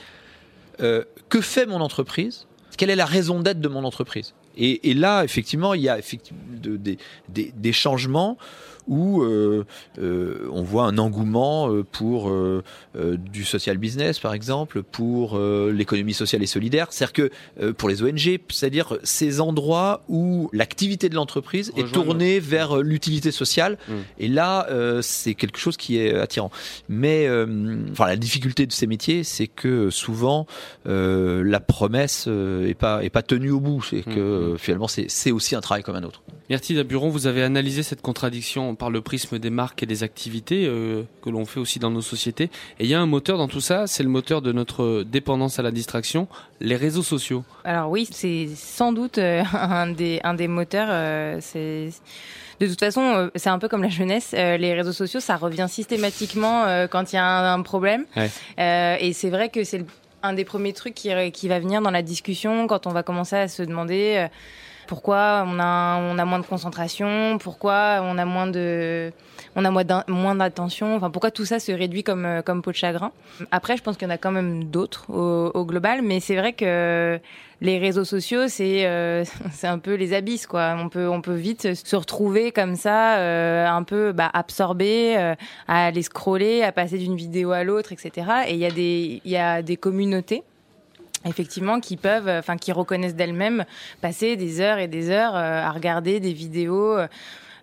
[0.79, 2.47] que fait mon entreprise?
[2.77, 4.35] Quelle est la raison d'être de mon entreprise?
[4.57, 6.99] Et, là, effectivement, il y a effectivement de- des-
[7.29, 8.37] des- des changements
[8.87, 9.65] où euh,
[9.99, 12.33] euh, on voit un engouement euh, pour
[12.95, 18.41] du social business, par exemple, pour l'économie sociale et solidaire, c'est-à-dire que pour les ONG,
[18.49, 23.79] c'est-à-dire ces endroits où l'activité de l'entreprise est tournée vers l'utilité sociale.
[23.89, 23.93] Mm.
[24.19, 24.67] Et là,
[25.03, 26.51] c'est quelque chose qui est attirant.
[26.89, 27.29] Mais
[27.91, 30.47] enfin, la difficulté de ces métiers, c'est que souvent
[30.85, 33.83] la promesse est pas est pas tenue au bout.
[33.83, 36.23] C'est que euh, finalement, c'est aussi un travail comme un autre.
[36.51, 40.67] Myrtille Daburon, vous avez analysé cette contradiction par le prisme des marques et des activités
[40.67, 42.51] euh, que l'on fait aussi dans nos sociétés.
[42.79, 45.59] Et il y a un moteur dans tout ça, c'est le moteur de notre dépendance
[45.59, 46.29] à la distraction,
[46.61, 47.45] les réseaux sociaux.
[47.65, 50.89] Alors oui, c'est sans doute euh, un des un des moteurs.
[50.91, 51.91] euh, c'est
[52.61, 54.31] de toute façon, c'est un peu comme la jeunesse.
[54.33, 58.05] les réseaux sociaux, ça revient systématiquement quand il y a un, problème.
[58.17, 58.31] Ouais.
[58.61, 59.85] Euh, et c'est vrai que c'est
[60.23, 63.37] un des premiers trucs qui, qui va venir dans la discussion quand on va commencer
[63.37, 64.15] à se demander.
[64.19, 64.29] euh,
[64.87, 69.13] pourquoi on a on a moins de concentration, pourquoi on a moins de
[69.57, 69.71] on a
[70.09, 73.13] moins d'attention, enfin pourquoi tout ça se réduit comme euh, comme peau de chagrin?
[73.51, 76.37] Après, je pense qu'il y en a quand même d'autres au, au global, mais c'est
[76.37, 77.21] vrai que
[77.65, 80.77] les réseaux sociaux, c'est euh, c'est un peu les abysses quoi.
[80.79, 85.35] On peut on peut vite se retrouver comme ça, euh, un peu bah, absorbé, euh,
[85.67, 88.27] à aller scroller, à passer d'une vidéo à l'autre, etc.
[88.49, 90.43] Et il y a des il y a des communautés
[91.25, 93.65] effectivement qui peuvent euh, enfin qui reconnaissent d'elles-mêmes
[94.01, 97.09] passer des heures et des heures euh, à regarder des vidéos euh,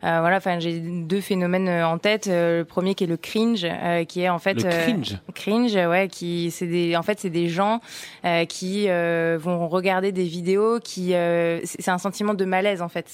[0.01, 2.27] voilà, enfin j'ai deux phénomènes euh, en tête.
[2.27, 5.17] Euh, le premier qui est le cringe, euh, qui est en fait Le euh, cringe
[5.35, 7.79] cringe, ouais, qui c'est des, en fait c'est des gens
[8.25, 12.89] euh, qui euh, vont regarder des vidéos qui, euh, c'est un sentiment de malaise en
[12.89, 13.07] fait.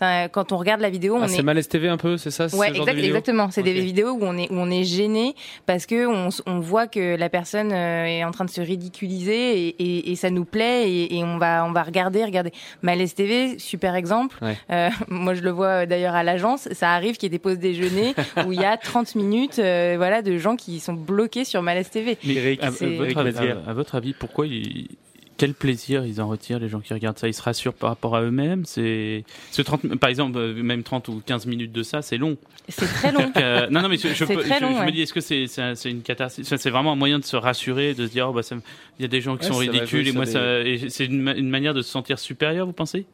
[0.00, 2.30] Un- Quand on regarde la vidéo, on Ah, est c'est malaise TV un peu, c'est
[2.30, 3.50] ça Ouais, exact- exactement.
[3.50, 5.34] C'est des vidéos où on est où on est gêné
[5.66, 9.66] parce que on, on voit que la personne euh, est en train de se ridiculiser
[9.68, 12.52] et, et, et ça nous plaît et, et on va on va regarder regarder.
[12.82, 14.36] Malaise TV, super exemple.
[14.42, 14.56] Ouais.
[14.70, 16.68] Euh, moi je le vois euh, d'ailleurs à l'agence.
[16.72, 18.14] Ça arrive qu'il y ait des pauses déjeuner
[18.46, 21.90] où il y a 30 minutes euh, voilà de gens qui sont bloqués sur Malaise
[21.90, 22.18] TV.
[22.24, 24.88] Mais à, votre, avis- à- à votre avis, pourquoi ils-
[25.36, 27.28] quel plaisir ils en retirent les gens qui regardent ça?
[27.28, 28.64] Ils se rassurent par rapport à eux-mêmes?
[28.64, 29.22] C'est
[29.52, 32.36] ce 30 par exemple euh, même 30 ou 15 minutes de ça, c'est long.
[32.68, 33.30] C'est très long.
[33.36, 34.92] Euh, non non mais je, je, C'est peux- très je- long, je me ouais.
[34.92, 37.36] dis est-ce que c'est c'est un- c'est une catastrophe C'est vraiment un moyen de se
[37.36, 38.56] rassurer, de se dire oh, bah ça
[38.98, 41.04] il y a des gens qui Ouais, sont ridicules et moi sur ça et c'est
[41.06, 43.06] une, ma- une manière de se sentir supérieur, vous pensez?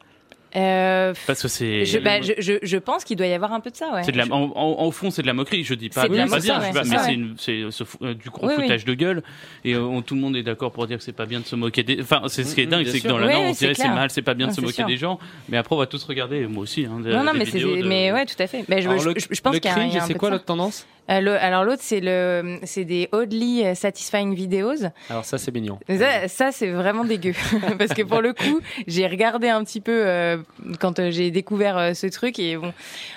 [0.56, 3.58] Euh, Parce que c'est je, bah, je, je, je pense qu'il doit y avoir un
[3.60, 3.92] peu de ça.
[3.92, 4.02] Ouais.
[4.04, 5.64] C'est de la, en, en- au fond, c'est de la moquerie.
[5.64, 7.04] Je dis pas, bien, pas bien, pas- c'est mais ça,
[7.38, 8.62] c'est ce euh, du gros Oui, oui.
[8.62, 9.22] foutage de gueule.
[9.64, 11.44] Et euh, on- tout le monde est d'accord pour dire que c'est pas bien de
[11.44, 12.00] se moquer des.
[12.00, 13.50] Enfin, c'est ce qui est Mhm, dingue, bien c'est que dans la Oui, norme, oui,
[13.50, 14.86] on c'est dirait c'est mal, c'est pas bien de se moquer sûr.
[14.86, 15.18] des gens.
[15.48, 16.84] Mais après, on va tous regarder, moi aussi.
[16.86, 18.64] Hein, des- Non, non, des mais c'est, de- mais ouais, tout à fait.
[18.68, 20.34] Mais je, Alors, je, le- je- je pense qu'il y a un- c'est quoi ça.
[20.34, 20.86] l'autre tendance?
[21.10, 24.84] Euh, le- alors l'autre c'est le c'est des oddly satisfying videos.
[25.10, 25.78] Alors ça c'est mignon.
[25.88, 27.32] Ça, ça, c'est vraiment dégueu
[27.78, 30.38] parce que pour le coup j'ai regardé un petit peu euh,
[30.80, 32.72] quand euh, j'ai découvert euh, ce truc et bon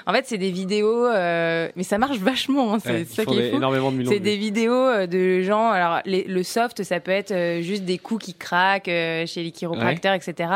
[0.05, 3.37] en fait c'est des vidéos euh, mais ça marche vachement hein, c'est Ouais, ça qui
[3.39, 3.55] est fou.
[3.57, 7.11] énormément de millions C'est de des vidéos de gens alors les- le soft ça peut
[7.11, 10.49] être juste des coups qui craquent euh, chez les chiropracteurs etc.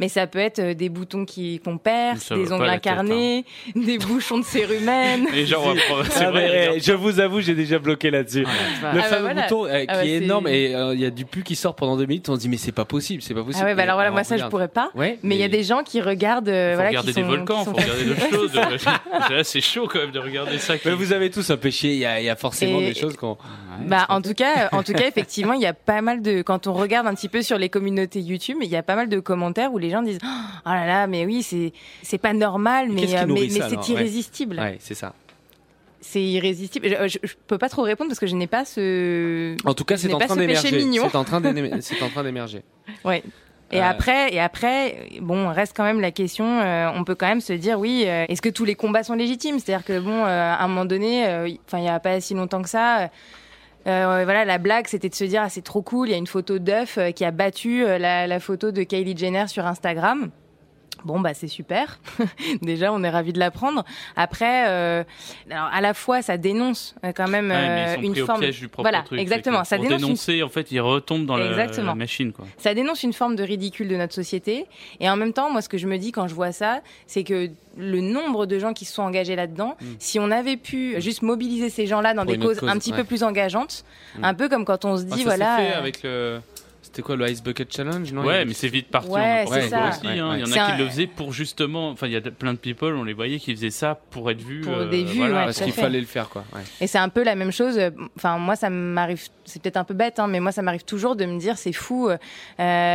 [0.00, 4.38] Mais ça peut être des boutons qui qu'on perce, des ongles tête, incarnés, des bouchons
[4.38, 5.26] de cérumen.
[5.34, 8.40] Et genre, après, c'est Ah, vrai, mais, je vous avoue, j'ai déjà bloqué là-dessus.
[8.42, 8.46] le
[8.82, 9.42] Ah bah fameux voilà.
[9.42, 11.42] bouton euh, qui Ah bah est c'est- énorme et euh, il y a du pu
[11.42, 12.28] qui sort pendant deux minutes.
[12.28, 13.64] On se dit mais c'est pas possible, c'est pas possible.
[13.64, 14.90] Ah ouais, bah alors voilà, moi ça je pourrais pas.
[14.94, 16.48] Ouais, mais il y a des gens qui regardent.
[16.48, 18.78] euh, Faut voilà, regarder qui des sont- volcans, qui faut sont regarder d'autres fascinés.
[18.78, 19.30] choses.
[19.30, 20.76] Là, c'est chaud quand même de regarder ça.
[20.78, 21.88] qui- Mais vous avez tous un péché.
[21.92, 23.36] Il y a, il y a forcément Et- des choses qu'on.
[23.86, 26.66] Bah, en tout cas, en tout cas, effectivement, il y a pas mal de, quand
[26.68, 29.18] on regarde un petit peu sur les communautés YouTube, il y a pas mal de
[29.18, 31.72] commentaires où les gens disent, oh là là, mais oui, c'est,
[32.02, 33.84] c'est pas normal, mais, Qu'est-ce qui euh, mais, nourrit mais ça, alors?
[33.84, 33.98] C'est Ouais.
[34.00, 34.56] irrésistible.
[34.60, 35.12] Ouais, c'est ça.
[36.06, 36.86] C'est irrésistible.
[37.08, 39.56] Je, je peux pas trop répondre parce que je n'ai pas ce.
[39.66, 40.80] En tout cas, c'est en train d'émerger.
[41.00, 42.62] C'est en train d'émerger.
[43.04, 43.22] Ouais.
[43.72, 46.44] Et Euh, après, et après, bon, reste quand même la question.
[46.60, 49.14] euh, on peut quand même se dire, oui, euh, est-ce que tous les combats sont
[49.14, 49.58] légitimes?
[49.58, 51.24] C'est-à-dire que bon, à un moment donné,
[51.66, 53.08] enfin, il y a pas si longtemps que ça.
[53.86, 56.08] euh, voilà, la blague, c'était de se dire, ah, c'est trop cool.
[56.08, 58.82] Il y a une photo d'œuf euh, qui a battu euh, la, la photo de
[58.82, 60.30] Kylie Jenner sur Instagram.
[61.04, 61.98] Bon bah c'est super.
[62.62, 63.84] Déjà on est ravi de l'apprendre.
[64.16, 65.04] Après, euh,
[65.50, 68.12] alors à la fois ça dénonce euh, quand même Ouais, mais euh, ils sont une
[68.12, 68.40] pris au forme.
[68.40, 69.20] piège du propre voilà, truc.
[69.20, 69.64] exactement.
[69.64, 71.88] Ça dénonce une dénoncer, en fait, ils retombent dans la, Exactement.
[71.88, 72.46] la machine, quoi.
[72.58, 74.66] ça dénonce une forme de ridicule de notre société.
[75.00, 77.24] Et en même temps, moi, ce que je me dis quand je vois ça, c'est
[77.24, 81.22] que le nombre de gens qui se sont engagés là-dedans, si on avait pu juste
[81.22, 82.24] mobiliser ces gens-là dans.
[82.24, 82.98] Pour des causes un petit ouais.
[82.98, 83.84] peu plus engageantes,
[84.18, 84.24] Mm.
[84.24, 85.56] un peu comme quand on se Ah, dit, ça s'est voilà.
[85.56, 86.40] fait avec le.
[86.94, 88.22] C'était quoi le Ice Bucket Challenge non?
[88.24, 89.10] Ouais, mais c'est vite parti.
[89.10, 89.88] Ouais, en c'est ça.
[89.88, 90.06] aussi.
[90.06, 90.30] Ouais, hein.
[90.30, 90.38] ouais.
[90.38, 91.88] Il y en a qui un- le faisaient pour justement.
[91.90, 94.40] Enfin, il y a plein de people, on les voyait qui faisaient ça pour être
[94.40, 94.60] vus.
[94.60, 95.38] Pour euh, des vues, voilà.
[95.40, 96.44] ouais, Parce qu'il fallait le faire, quoi.
[96.54, 96.60] Ouais.
[96.80, 97.76] Et c'est un peu la même chose.
[97.78, 99.20] euh, Enfin, moi, ça m'arrive.
[99.44, 101.72] C'est peut-être un peu bête, hein, mais moi, ça m'arrive toujours de me dire, c'est
[101.72, 102.08] fou.
[102.08, 102.16] euh,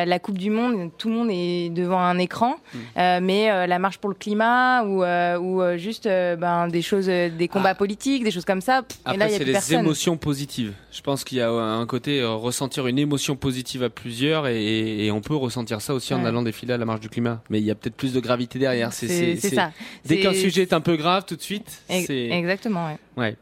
[0.05, 2.77] la Coupe du Monde, tout le monde est devant un écran, Mm.
[2.97, 6.81] euh, mais euh, la marche pour le climat ou euh, ou juste euh, ben des
[6.81, 8.83] choses, des combats politiques, des choses comme ça.
[8.83, 9.79] pff, et Après, là, il y a c'est plus les personne.
[9.79, 10.73] émotions positives.
[10.91, 15.05] Je pense qu'il y a un côté euh, ressentir une émotion positive à plusieurs et,
[15.05, 17.41] et on peut ressentir ça aussi en allant défiler à la marche du climat.
[17.49, 18.93] Mais il y a peut-être plus de gravité derrière.
[18.93, 19.71] C'est ça.
[20.05, 21.81] Dès qu'un sujet est un peu grave, tout de suite.
[21.89, 22.87] Exactement.
[22.87, 22.97] ouais.
[23.17, 23.35] Ouais.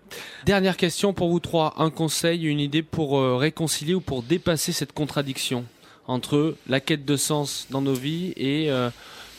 [0.46, 1.74] Dernière question pour vous trois.
[1.78, 5.66] Un conseil, une idée pour euh, réconcilier ou pour dépasser cette contradiction
[6.08, 8.90] entre la quête de sens dans nos vies et, euh,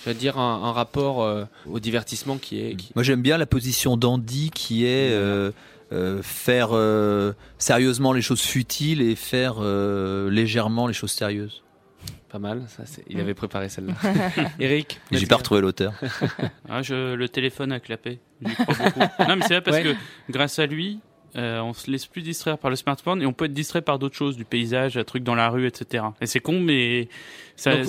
[0.04, 2.74] je vais dire, un, un rapport euh, au divertissement qui est.
[2.76, 5.50] qui- Moi j'aime bien la position d'Andy qui est euh,
[6.22, 11.62] faire euh, sérieusement les choses futiles et faire euh, légèrement les choses sérieuses.
[12.30, 13.94] Pas mal, ça, c'est- il avait préparé celle-là.
[14.60, 15.94] Eric J'ai pas retrouvé l'auteur.
[16.68, 18.18] Ah, je, le téléphone a clapé.
[18.42, 18.50] Non,
[19.36, 19.82] mais c'est vrai parce Ouais.
[19.84, 19.94] que
[20.30, 21.00] grâce à lui,
[21.36, 23.98] euh, on se laisse plus distraire par le smartphone et on peut être distrait par
[23.98, 26.04] d'autres choses, du paysage, un truc dans la rue, etc.
[26.20, 27.08] Et c'est con, mais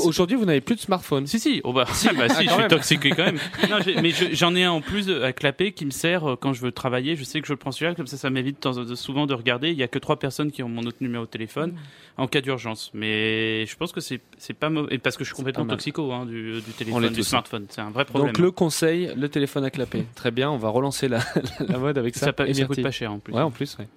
[0.03, 1.27] Aujourd'hui, vous n'avez plus de smartphone.
[1.27, 3.37] Si si, oh bah, ah bah si, je suis toxiqué quand même.
[3.69, 6.53] Non, mais je- j'en ai un en plus à clapper qui me sert euh, quand
[6.53, 7.15] je veux travailler.
[7.15, 8.65] Je sais que je le prends celui-là, comme ça, ça m'évite
[8.95, 9.69] souvent de regarder.
[9.69, 11.75] Il y a que trois personnes qui ont mon autre numéro de téléphone
[12.17, 12.89] en cas d'urgence.
[12.93, 14.21] Mais je pense que c'est
[14.59, 17.23] pas mauvais, parce que je suis complètement toxico hein, du, du On téléphone, l'est du
[17.23, 17.65] smartphone.
[17.69, 18.33] C'est un vrai problème.
[18.33, 20.05] Donc le conseil, le téléphone à clapper.
[20.15, 21.19] Très bien, on va relancer la,
[21.59, 22.27] la mode avec ça.
[22.27, 22.65] Ça ça Myrtille.
[22.67, 23.33] coûte pas cher, en plus.
[23.33, 23.77] Ouais, en plus.
[23.77, 23.87] ouais.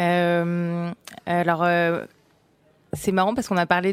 [0.00, 0.90] Euh,
[1.26, 2.04] alors, euh,
[2.94, 3.92] c'est marrant parce qu'on a parlé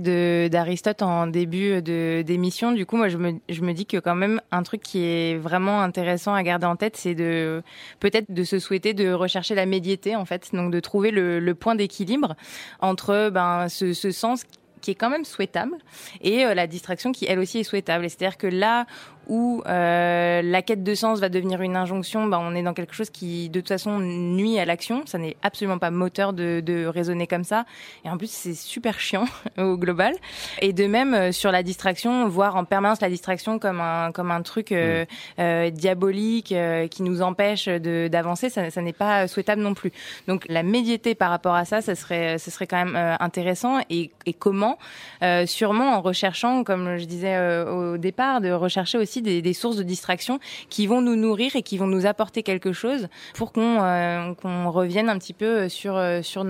[0.49, 2.71] d'Aristote en début de d'émission.
[2.71, 6.33] Du coup, moi, je me dis que quand même un truc qui est vraiment intéressant
[6.33, 7.61] à garder en tête, c'est de
[7.99, 11.75] peut-être de se souhaiter de rechercher la médiété en fait, donc de trouver le, point
[11.75, 12.35] d'équilibre
[12.81, 14.43] entre ben ce, ce sens
[14.85, 15.77] qui est quand même souhaitable
[16.21, 18.07] et euh, la distraction qui elle aussi est souhaitable.
[18.09, 18.85] C'est-à-dire que là
[19.27, 22.93] où euh, la quête de sens va devenir une injonction, ben, on est dans quelque
[22.93, 25.03] chose qui de toute façon nuit à l'action.
[25.05, 27.65] Ça n'est absolument pas moteur de, de raisonner comme ça.
[28.03, 29.25] Et en plus c'est super chiant
[29.57, 30.13] au global.
[30.61, 34.31] Et de même euh, sur la distraction, voir en permanence la distraction comme un comme
[34.31, 35.05] un truc euh,
[35.39, 39.91] euh, diabolique euh, qui nous empêche de d'avancer, ça, ça n'est pas souhaitable non plus.
[40.27, 43.79] Donc la médiété par rapport à ça, ça serait ce serait quand même euh, intéressant.
[43.89, 44.77] Et, et comment?
[45.23, 49.77] Euh, Sûrement en recherchant, comme je disais euh, au départ, de rechercher aussi des, sources
[49.77, 50.39] de distraction
[50.69, 54.33] qui vont nous nourrir et qui vont nous apporter quelque chose pour qu'on euh,
[54.67, 56.43] revienne un petit peu sur euh, euh, sur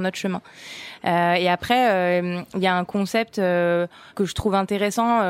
[0.00, 0.42] notre chemin.
[1.04, 2.20] Et après,
[2.54, 3.88] il y a un concept que
[4.18, 5.20] je trouve intéressant.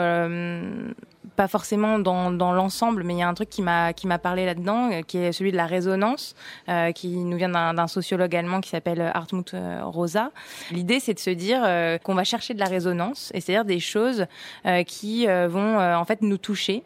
[1.24, 4.06] Euh, pas forcément dans, dans l'ensemble, mais il y a un truc qui m'a qui
[4.06, 6.34] m'a parlé là-dedans, euh, qui est celui de la résonance,
[6.68, 10.30] euh, qui nous vient d'un sociologue allemand qui s'appelle Hartmut euh, Rosa.
[10.70, 13.80] L'idée, c'est de se dire euh, qu'on va chercher de la résonance, et c'est-à-dire des
[13.80, 14.26] choses
[14.66, 16.82] euh, qui euh, vont euh, en fait nous toucher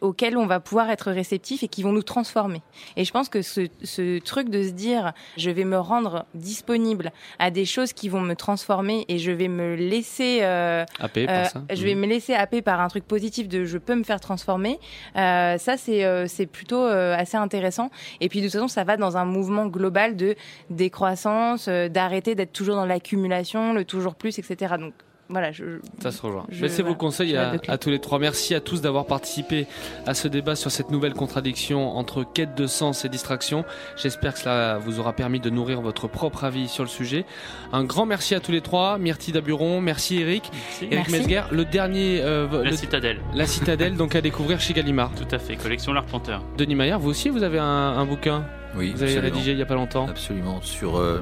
[0.00, 2.62] auxquelles on va pouvoir être réceptif et qui vont nous transformer.
[2.96, 7.12] Et je pense que ce, ce truc de se dire je vais me rendre disponible
[7.38, 11.46] à des choses qui vont me transformer et je vais me laisser euh, Happer par
[11.50, 11.62] ça.
[11.72, 12.00] je vais Mhm.
[12.00, 14.78] me laisser happer par un truc positif de je peux me faire transformer.
[15.16, 17.90] Euh, ça c'est euh, c'est plutôt euh, assez intéressant.
[18.20, 20.34] Et puis de toute façon ça va dans un mouvement global de
[20.70, 24.74] décroissance, euh, d'arrêter d'être toujours dans l'accumulation, le toujours plus, etc.
[24.78, 24.92] Donc
[25.28, 25.64] voilà, je,
[26.02, 26.44] Ça se rejoint.
[26.50, 28.18] je- Mais c'est vos conseils à, tous les trois.
[28.18, 29.66] Merci à tous d'avoir participé
[30.06, 33.64] à ce débat sur cette nouvelle contradiction entre quête de sens et distraction.
[33.96, 37.24] J'espère que cela vous aura permis de nourrir votre propre avis sur le sujet.
[37.72, 38.98] Un grand merci à tous les trois.
[38.98, 40.50] Myrtille Daburon, merci Eric.
[40.82, 41.12] Eric Merci.
[41.12, 42.20] Mesguer, le dernier...
[42.22, 43.20] euh, La le- Citadelle.
[43.34, 45.10] La Citadelle, donc à découvrir chez Gallimard.
[45.14, 46.42] Tout à fait, collection L'Arpenteur.
[46.58, 48.44] Denis Maillard, vous aussi, vous avez un, un bouquin?
[48.76, 49.34] Oui, Vous avez absolument.
[49.34, 50.06] rédigé il y a pas longtemps?
[50.08, 50.60] Absolument.
[50.60, 50.96] Sur.
[50.98, 51.20] euh,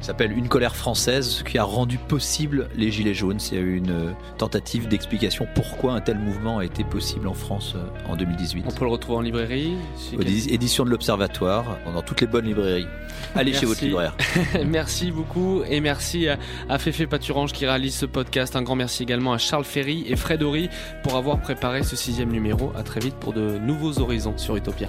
[0.00, 3.38] ça s'appelle Une colère française qui a rendu possible les Gilets jaunes.
[3.38, 8.10] C'est une euh, tentative d'explication pourquoi un tel mouvement a été possible en France euh,
[8.10, 8.64] en 2018.
[8.66, 9.74] On peut le retrouver en librairie.
[10.10, 12.86] chez Aux édi- éditions de l'Observatoire, dans toutes les bonnes librairies.
[13.34, 14.16] Allez chez votre libraire.
[14.66, 16.38] merci beaucoup et merci à,
[16.68, 18.56] à Féfé Paturange qui réalise ce podcast.
[18.56, 20.70] Un grand merci également à Charles Ferry et Fred Horry
[21.02, 22.72] pour avoir préparé ce sixième numéro.
[22.76, 24.88] À très vite pour de nouveaux horizons sur Utopia.